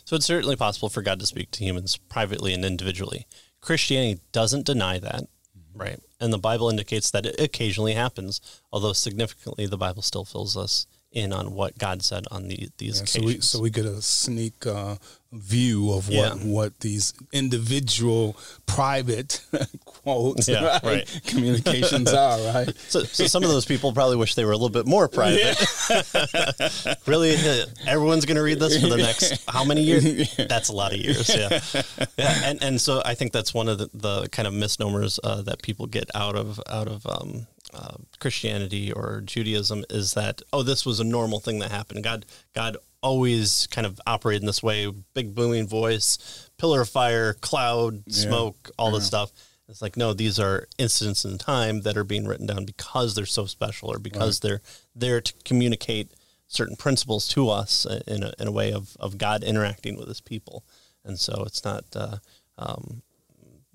So 0.05 0.16
it's 0.16 0.27
certainly 0.27 0.57
possible 0.57 0.88
for 0.88 1.03
God 1.03 1.20
to 1.20 1.27
speak 1.27 1.51
to 1.53 1.64
humans 1.64 1.96
privately 1.96 2.53
and 2.53 2.64
individually. 2.64 3.27
Christianity 3.61 4.20
doesn't 4.33 4.66
deny 4.66 4.99
that, 4.99 5.25
right? 5.74 5.98
And 6.20 6.33
the 6.33 6.38
Bible 6.38 6.68
indicates 6.68 7.11
that 7.12 7.26
it 7.26 7.40
occasionally 7.40 7.94
happens, 7.94 8.40
although 8.72 8.92
significantly 8.92 9.66
the 9.66 9.78
Bible 9.78 10.02
still 10.02 10.24
fills 10.24 10.56
us 10.56 10.87
in 11.12 11.33
on 11.33 11.54
what 11.54 11.76
God 11.76 12.02
said 12.02 12.24
on 12.30 12.46
the, 12.48 12.68
these 12.78 13.00
Yeah, 13.00 13.04
so 13.06 13.22
we 13.24 13.40
so 13.40 13.61
we 13.61 13.70
get 13.70 13.85
a 13.85 14.00
sneak 14.00 14.64
uh, 14.66 14.94
view 15.33 15.92
of 15.92 16.09
what 16.09 16.14
Yeah. 16.14 16.35
what 16.44 16.80
these 16.80 17.12
individual 17.33 18.37
private 18.66 19.40
quotes 20.02 20.48
Yeah, 20.48 20.78
right. 20.84 21.20
communications 21.26 22.12
are 22.12 22.38
right. 22.52 22.76
So, 22.88 23.02
so 23.04 23.26
some 23.26 23.42
of 23.42 23.48
those 23.50 23.64
people 23.66 23.92
probably 23.92 24.16
wish 24.16 24.34
they 24.34 24.44
were 24.44 24.52
a 24.52 24.56
little 24.56 24.70
bit 24.70 24.86
more 24.86 25.08
private. 25.08 25.56
really, 27.06 27.36
uh, 27.36 27.66
everyone's 27.86 28.24
going 28.24 28.36
to 28.36 28.42
read 28.42 28.58
this 28.58 28.80
for 28.80 28.88
the 28.88 28.96
next 28.96 29.44
how 29.48 29.64
many 29.64 29.82
years? 29.82 30.34
That's 30.36 30.68
a 30.68 30.72
lot 30.74 30.92
of 30.92 30.98
years. 30.98 31.28
Yeah, 31.34 31.60
yeah. 32.18 32.40
And 32.44 32.62
and 32.62 32.80
so 32.80 33.02
I 33.04 33.14
think 33.14 33.32
that's 33.32 33.52
one 33.54 33.68
of 33.68 33.78
the, 33.78 33.90
the 33.92 34.28
kind 34.28 34.46
of 34.48 34.54
misnomers 34.54 35.18
uh, 35.22 35.42
that 35.42 35.62
people 35.62 35.86
get 35.86 36.10
out 36.14 36.36
of 36.36 36.60
out 36.68 36.88
of 36.88 37.06
um, 37.06 37.46
uh, 37.74 37.96
Christianity 38.18 38.92
or 38.92 39.20
Judaism 39.24 39.84
is 39.90 40.14
that 40.14 40.42
oh, 40.52 40.62
this 40.62 40.84
was 40.84 41.00
a 41.00 41.04
normal 41.04 41.40
thing 41.40 41.58
that 41.60 41.70
happened. 41.70 42.02
God, 42.04 42.26
God 42.54 42.76
always 43.02 43.66
kind 43.70 43.86
of 43.86 44.00
operated 44.06 44.42
in 44.42 44.46
this 44.46 44.62
way: 44.62 44.90
big 45.14 45.34
booming 45.34 45.68
voice, 45.68 46.50
pillar 46.58 46.82
of 46.82 46.88
fire, 46.88 47.34
cloud, 47.34 48.02
smoke, 48.12 48.70
all 48.78 48.90
this 48.92 49.06
stuff. 49.06 49.30
It's 49.70 49.80
like 49.80 49.96
no, 49.96 50.12
these 50.12 50.38
are 50.38 50.66
incidents 50.78 51.24
in 51.24 51.38
time 51.38 51.83
that 51.83 51.96
are 51.96 52.04
being 52.04 52.26
written 52.26 52.46
down 52.46 52.64
because 52.64 53.14
they're 53.14 53.26
so 53.26 53.46
special, 53.46 53.88
or 53.88 53.98
because 53.98 54.40
they're 54.40 54.61
there 54.94 55.20
to 55.20 55.33
communicate 55.44 56.12
certain 56.48 56.76
principles 56.76 57.28
to 57.28 57.48
us 57.48 57.87
in 58.06 58.24
a, 58.24 58.33
in 58.38 58.48
a 58.48 58.52
way 58.52 58.72
of, 58.72 58.96
of 58.98 59.16
God 59.16 59.44
interacting 59.44 59.96
with 59.96 60.09
His 60.09 60.20
people. 60.20 60.64
And 61.04 61.18
so 61.18 61.44
it's 61.46 61.64
not 61.64 61.85
uh, 61.94 62.16
um, 62.59 63.02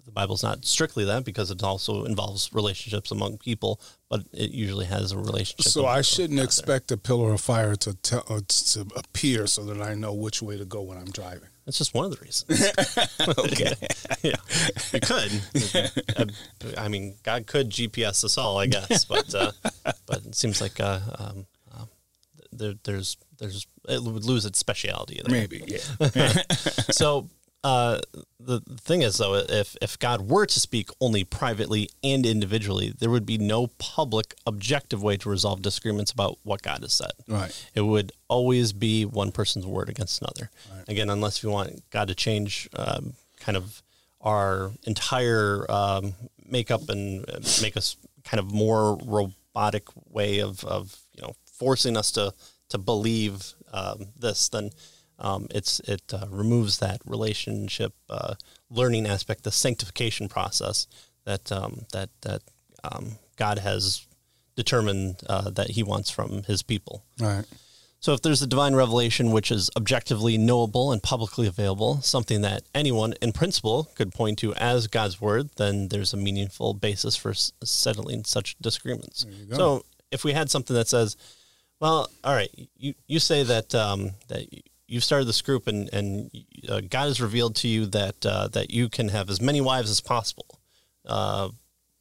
the 0.06 0.12
Bible's 0.12 0.44
not 0.44 0.66
strictly 0.66 1.04
that 1.06 1.26
because 1.26 1.50
it 1.50 1.64
also 1.64 2.06
involves 2.06 2.52
relationships 2.54 3.12
among 3.12 3.38
people, 3.38 3.82
but 4.10 4.22
it 4.32 4.52
usually 4.52 4.86
has 4.86 5.12
a 5.12 5.18
relationship. 5.18 5.72
So 5.72 5.88
I 5.88 6.02
shouldn't 6.02 6.38
there. 6.38 6.46
expect 6.46 6.92
a 6.92 6.98
pillar 6.98 7.34
of 7.34 7.42
fire 7.42 7.76
to 7.78 7.94
tell 7.96 8.24
uh, 8.30 8.42
to 8.48 8.88
appear 8.96 9.48
so 9.48 9.64
that 9.66 9.82
I 9.82 9.96
know 9.96 10.14
which 10.14 10.42
way 10.42 10.58
to 10.58 10.66
go 10.66 10.82
when 10.82 10.98
I'm 10.98 11.06
driving. 11.06 11.50
That's 11.66 11.80
just 11.80 11.96
one 11.96 12.06
of 12.06 12.12
the 12.12 12.24
reasons. 12.24 12.62
okay. 13.40 13.74
yeah. 14.22 14.36
You 14.94 15.00
could. 15.00 15.42
Uh, 16.16 16.80
I 16.80 16.88
mean, 16.88 17.16
God 17.24 17.48
could 17.48 17.72
GPS 17.72 18.24
us 18.24 18.38
all, 18.38 18.60
I 18.60 18.68
guess, 18.68 19.06
but 19.10 19.34
uh, 19.34 19.52
but 20.06 20.26
it 20.26 20.36
seems 20.36 20.62
like 20.62 20.80
uh, 20.80 21.00
um, 21.18 21.46
um, 21.76 21.90
there, 22.52 22.76
there's 22.84 23.18
there's 23.40 23.66
it 23.90 24.04
would 24.04 24.26
lose 24.26 24.46
its 24.46 24.60
speciality 24.60 25.22
there. 25.26 25.40
Maybe, 25.40 25.64
yeah. 25.68 26.44
so 26.92 27.30
uh, 27.66 28.00
the 28.40 28.62
thing 28.80 29.02
is, 29.02 29.18
though, 29.18 29.34
if 29.34 29.76
if 29.82 29.98
God 29.98 30.30
were 30.30 30.46
to 30.46 30.60
speak 30.60 30.90
only 31.02 31.24
privately 31.24 31.90
and 32.04 32.24
individually, 32.24 32.94
there 32.96 33.10
would 33.10 33.26
be 33.26 33.40
no 33.40 33.68
public, 33.80 34.36
objective 34.46 35.02
way 35.02 35.18
to 35.18 35.30
resolve 35.32 35.64
disagreements 35.64 36.12
about 36.12 36.38
what 36.44 36.62
God 36.62 36.82
has 36.82 36.94
said. 36.94 37.14
Right. 37.28 37.70
It 37.74 37.82
would 37.82 38.12
always 38.28 38.72
be 38.72 39.04
one 39.04 39.32
person's 39.32 39.66
word 39.66 39.90
against 39.90 40.22
another. 40.22 40.52
Again, 40.88 41.10
unless 41.10 41.42
you 41.42 41.50
want 41.50 41.90
God 41.90 42.08
to 42.10 42.14
change 42.14 42.70
um, 42.76 43.14
kind 43.40 43.58
of 43.58 43.82
our 44.22 44.72
entire 44.84 45.66
um, 45.68 46.14
makeup 46.48 46.88
and 46.90 47.28
uh, 47.28 47.40
make 47.64 47.76
us 47.76 47.98
kind 48.24 48.40
of 48.40 48.54
more 48.54 48.96
robotic 48.98 49.88
way 50.08 50.38
of, 50.38 50.64
of 50.66 50.96
you 51.16 51.24
know 51.24 51.34
forcing 51.46 51.98
us 51.98 52.12
to 52.12 52.32
to 52.70 52.78
believe 52.78 53.54
um, 53.74 54.10
this, 54.20 54.50
then 54.50 54.70
um, 55.20 55.48
it's 55.52 55.80
it 55.82 56.02
uh, 56.14 56.28
removes 56.30 56.80
that 56.80 57.02
relationship 57.06 57.94
uh, 58.10 58.36
learning 58.70 59.08
aspect, 59.08 59.44
the 59.44 59.52
sanctification 59.52 60.28
process 60.28 60.88
that 61.26 61.52
um, 61.52 61.86
that 61.94 62.10
that 62.22 62.42
um, 62.84 63.18
God 63.38 63.60
has 63.60 64.06
determined 64.56 65.22
uh, 65.28 65.50
that 65.52 65.72
He 65.72 65.84
wants 65.84 66.10
from 66.10 66.44
His 66.44 66.62
people. 66.62 67.04
Right. 67.20 67.46
So, 68.00 68.14
if 68.14 68.22
there's 68.22 68.42
a 68.42 68.48
divine 68.48 68.76
revelation 68.76 69.32
which 69.32 69.50
is 69.50 69.72
objectively 69.76 70.38
knowable 70.38 70.92
and 70.92 71.02
publicly 71.02 71.48
available, 71.48 72.02
something 72.02 72.42
that 72.42 72.62
anyone 72.76 73.16
in 73.22 73.32
principle 73.32 73.90
could 73.96 74.14
point 74.14 74.38
to 74.40 74.54
as 74.56 74.86
God's 74.88 75.20
word, 75.20 75.50
then 75.56 75.88
there's 75.88 76.14
a 76.14 76.18
meaningful 76.18 76.76
basis 76.76 77.16
for 77.16 77.32
s- 77.32 77.52
settling 77.64 78.24
such 78.24 78.58
disagreements. 78.62 79.26
So, 79.56 79.86
if 80.12 80.24
we 80.24 80.34
had 80.34 80.52
something 80.52 80.76
that 80.76 80.88
says, 80.88 81.18
well, 81.80 82.10
all 82.24 82.36
right, 82.36 82.52
you, 82.78 82.94
you 83.08 83.20
say 83.20 83.42
that 83.44 83.74
um, 83.74 84.12
that 84.28 84.46
you've 84.88 85.04
started 85.04 85.26
this 85.26 85.42
group 85.42 85.68
and, 85.68 85.92
and 85.94 86.32
uh, 86.70 86.82
God 86.82 87.06
has 87.06 87.20
revealed 87.22 87.56
to 87.58 87.68
you 87.68 87.86
that 87.88 88.26
uh, 88.26 88.48
that 88.50 88.72
you 88.72 88.90
can 88.90 89.10
have 89.10 89.30
as 89.30 89.42
many 89.42 89.62
wives 89.62 89.90
as 89.90 90.02
possible. 90.02 90.60
Uh, 91.06 91.50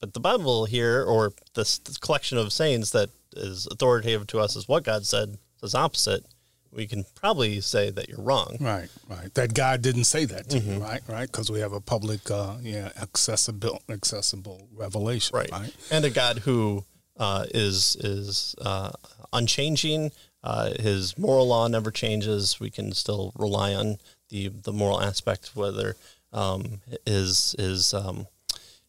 but 0.01 0.13
the 0.13 0.21
Bible 0.21 0.67
here, 0.67 1.03
or 1.03 1.33
this, 1.55 1.79
this 1.79 1.97
collection 1.97 2.37
of 2.37 2.53
sayings 2.53 2.91
that 2.93 3.09
is 3.37 3.67
authoritative 3.71 4.27
to 4.29 4.39
us, 4.39 4.55
is 4.57 4.69
what 4.69 4.85
God 4.85 5.07
said 5.07 5.39
says 5.61 5.75
opposite. 5.75 6.25
We 6.71 6.87
can 6.89 7.05
probably 7.15 7.61
say 7.61 7.91
that 7.91 8.09
you're 8.09 8.21
wrong. 8.21 8.57
Right, 8.61 8.89
right. 9.09 9.33
That 9.35 9.55
God 9.55 9.81
didn't 9.81 10.05
say 10.05 10.25
that 10.25 10.51
to 10.51 10.59
Mm-hmm. 10.59 10.73
you, 10.73 10.79
right, 10.81 11.01
right? 11.09 11.31
Because 11.31 11.49
we 11.49 11.61
have 11.61 11.73
a 11.73 11.81
public, 11.81 12.29
uh, 12.31 12.57
yeah, 12.61 12.91
accessible, 13.01 13.81
accessible 13.89 14.67
revelation, 14.75 15.37
right? 15.37 15.51
right, 15.53 15.73
and 15.93 16.05
a 16.05 16.11
God 16.11 16.39
who 16.41 16.85
uh, 17.17 17.47
is 17.55 17.97
is 18.01 18.57
uh, 18.61 18.91
unchanging. 19.33 20.11
Uh, 20.45 20.75
his 20.79 21.17
moral 21.17 21.49
law 21.49 21.67
never 21.69 21.91
changes. 21.91 22.61
We 22.61 22.69
can 22.69 22.93
still 22.93 23.33
rely 23.35 23.75
on 23.75 23.97
the 24.29 24.49
the 24.49 24.75
moral 24.75 25.01
aspect, 25.01 25.53
whether 25.55 25.97
um, 26.35 26.83
his 27.07 27.57
his 27.59 27.95
um, 27.95 28.27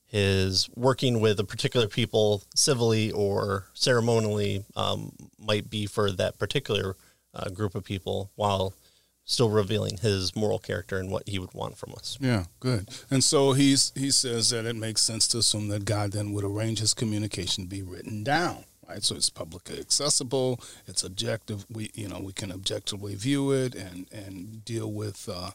his 0.06 0.70
working 0.76 1.22
with 1.22 1.40
a 1.40 1.46
particular 1.46 1.88
people 1.88 2.44
civilly 2.54 3.10
or 3.10 3.68
ceremonially 3.74 4.66
um, 4.76 5.14
might 5.40 5.70
be 5.70 5.86
for 5.86 6.12
that 6.12 6.38
particular 6.38 6.98
uh, 7.34 7.50
group 7.50 7.74
of 7.74 7.86
people, 7.86 8.32
while 8.36 8.74
still 9.24 9.50
revealing 9.50 9.98
his 9.98 10.36
moral 10.36 10.60
character 10.60 11.00
and 11.00 11.10
what 11.10 11.28
he 11.28 11.40
would 11.40 11.54
want 11.54 11.78
from 11.78 11.94
us. 11.94 12.18
Yeah, 12.22 12.46
good. 12.60 12.90
And 13.10 13.24
so 13.24 13.54
he's 13.54 13.94
he 13.96 14.12
says 14.12 14.50
that 14.50 14.66
it 14.66 14.76
makes 14.76 15.02
sense 15.02 15.26
to 15.30 15.38
assume 15.38 15.70
that 15.70 15.86
God 15.86 16.12
then 16.12 16.34
would 16.34 16.44
arrange 16.44 16.80
his 16.80 16.94
communication 16.94 17.64
to 17.64 17.70
be 17.70 17.82
written 17.82 18.24
down, 18.24 18.66
right? 18.88 19.04
So 19.04 19.16
it's 19.16 19.30
publicly 19.30 19.80
accessible, 19.80 20.60
it's 20.88 21.04
objective. 21.04 21.66
We 21.70 21.92
you 21.94 22.08
know 22.08 22.20
we 22.20 22.34
can 22.34 22.52
objectively 22.52 23.16
view 23.16 23.52
it 23.52 23.76
and 23.76 24.08
and 24.12 24.64
deal 24.66 24.92
with 24.92 25.30
uh, 25.32 25.52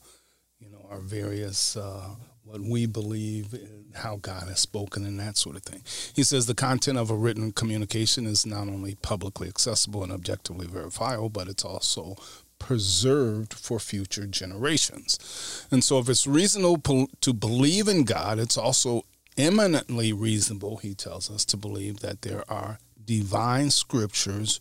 you 0.58 0.70
know 0.70 0.86
our 0.90 1.00
various 1.00 1.76
uh, 1.76 2.14
what 2.44 2.60
we 2.60 2.86
believe, 2.86 3.54
how 3.94 4.16
God 4.16 4.48
has 4.48 4.60
spoken, 4.60 5.04
and 5.04 5.18
that 5.20 5.36
sort 5.36 5.56
of 5.56 5.62
thing. 5.62 5.82
He 6.14 6.22
says 6.22 6.46
the 6.46 6.54
content 6.54 6.98
of 6.98 7.10
a 7.10 7.14
written 7.14 7.52
communication 7.52 8.26
is 8.26 8.44
not 8.44 8.68
only 8.68 8.96
publicly 8.96 9.48
accessible 9.48 10.02
and 10.02 10.12
objectively 10.12 10.66
verifiable, 10.66 11.28
but 11.28 11.48
it's 11.48 11.64
also 11.64 12.16
preserved 12.58 13.54
for 13.54 13.78
future 13.78 14.26
generations. 14.26 15.66
And 15.70 15.82
so, 15.84 15.98
if 15.98 16.08
it's 16.08 16.26
reasonable 16.26 17.08
to 17.20 17.32
believe 17.32 17.88
in 17.88 18.04
God, 18.04 18.38
it's 18.38 18.58
also 18.58 19.04
eminently 19.36 20.12
reasonable, 20.12 20.78
he 20.78 20.94
tells 20.94 21.30
us, 21.30 21.44
to 21.46 21.56
believe 21.56 22.00
that 22.00 22.22
there 22.22 22.44
are 22.50 22.78
divine 23.11 23.70
scriptures, 23.70 24.61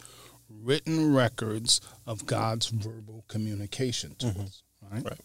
written 0.49 1.13
records 1.13 1.79
of 2.07 2.25
God's 2.25 2.69
verbal 2.69 3.23
communication 3.27 4.15
to 4.15 4.27
us. 4.29 4.63
Right? 4.91 5.05
Right. 5.05 5.19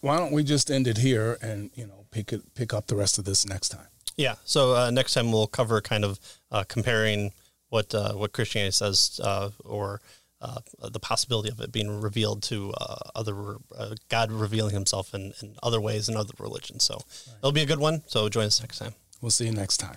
Why 0.00 0.18
don't 0.18 0.30
we 0.30 0.44
just 0.44 0.70
end 0.70 0.86
it 0.86 0.98
here 0.98 1.38
and 1.40 1.70
you 1.74 1.86
know 1.86 2.04
pick 2.10 2.34
it 2.34 2.54
pick 2.54 2.74
up 2.74 2.88
the 2.88 2.94
rest 2.94 3.16
of 3.16 3.24
this 3.24 3.46
next 3.46 3.70
time? 3.70 3.86
Yeah. 4.18 4.34
So 4.44 4.74
uh, 4.74 4.90
next 4.90 5.14
time 5.14 5.32
we'll 5.32 5.46
cover 5.46 5.80
kind 5.80 6.04
of 6.04 6.20
uh, 6.50 6.64
comparing 6.68 7.32
what 7.70 7.94
uh, 7.94 8.12
what 8.12 8.32
Christianity 8.32 8.72
says 8.72 9.20
uh, 9.24 9.50
or 9.64 10.02
uh, 10.42 10.60
the 10.90 11.00
possibility 11.00 11.48
of 11.48 11.58
it 11.60 11.72
being 11.72 12.02
revealed 12.02 12.42
to 12.42 12.74
uh, 12.78 12.96
other 13.14 13.56
uh, 13.74 13.94
God 14.10 14.30
revealing 14.30 14.74
Himself 14.74 15.14
in, 15.14 15.32
in 15.40 15.56
other 15.62 15.80
ways 15.80 16.10
in 16.10 16.16
other 16.16 16.34
religions. 16.38 16.84
So 16.84 17.00
it'll 17.38 17.52
be 17.52 17.62
a 17.62 17.66
good 17.66 17.80
one. 17.80 18.02
So 18.06 18.28
join 18.28 18.44
us 18.44 18.60
next 18.60 18.80
time. 18.80 18.92
We'll 19.22 19.30
see 19.30 19.46
you 19.46 19.52
next 19.52 19.78
time. 19.78 19.96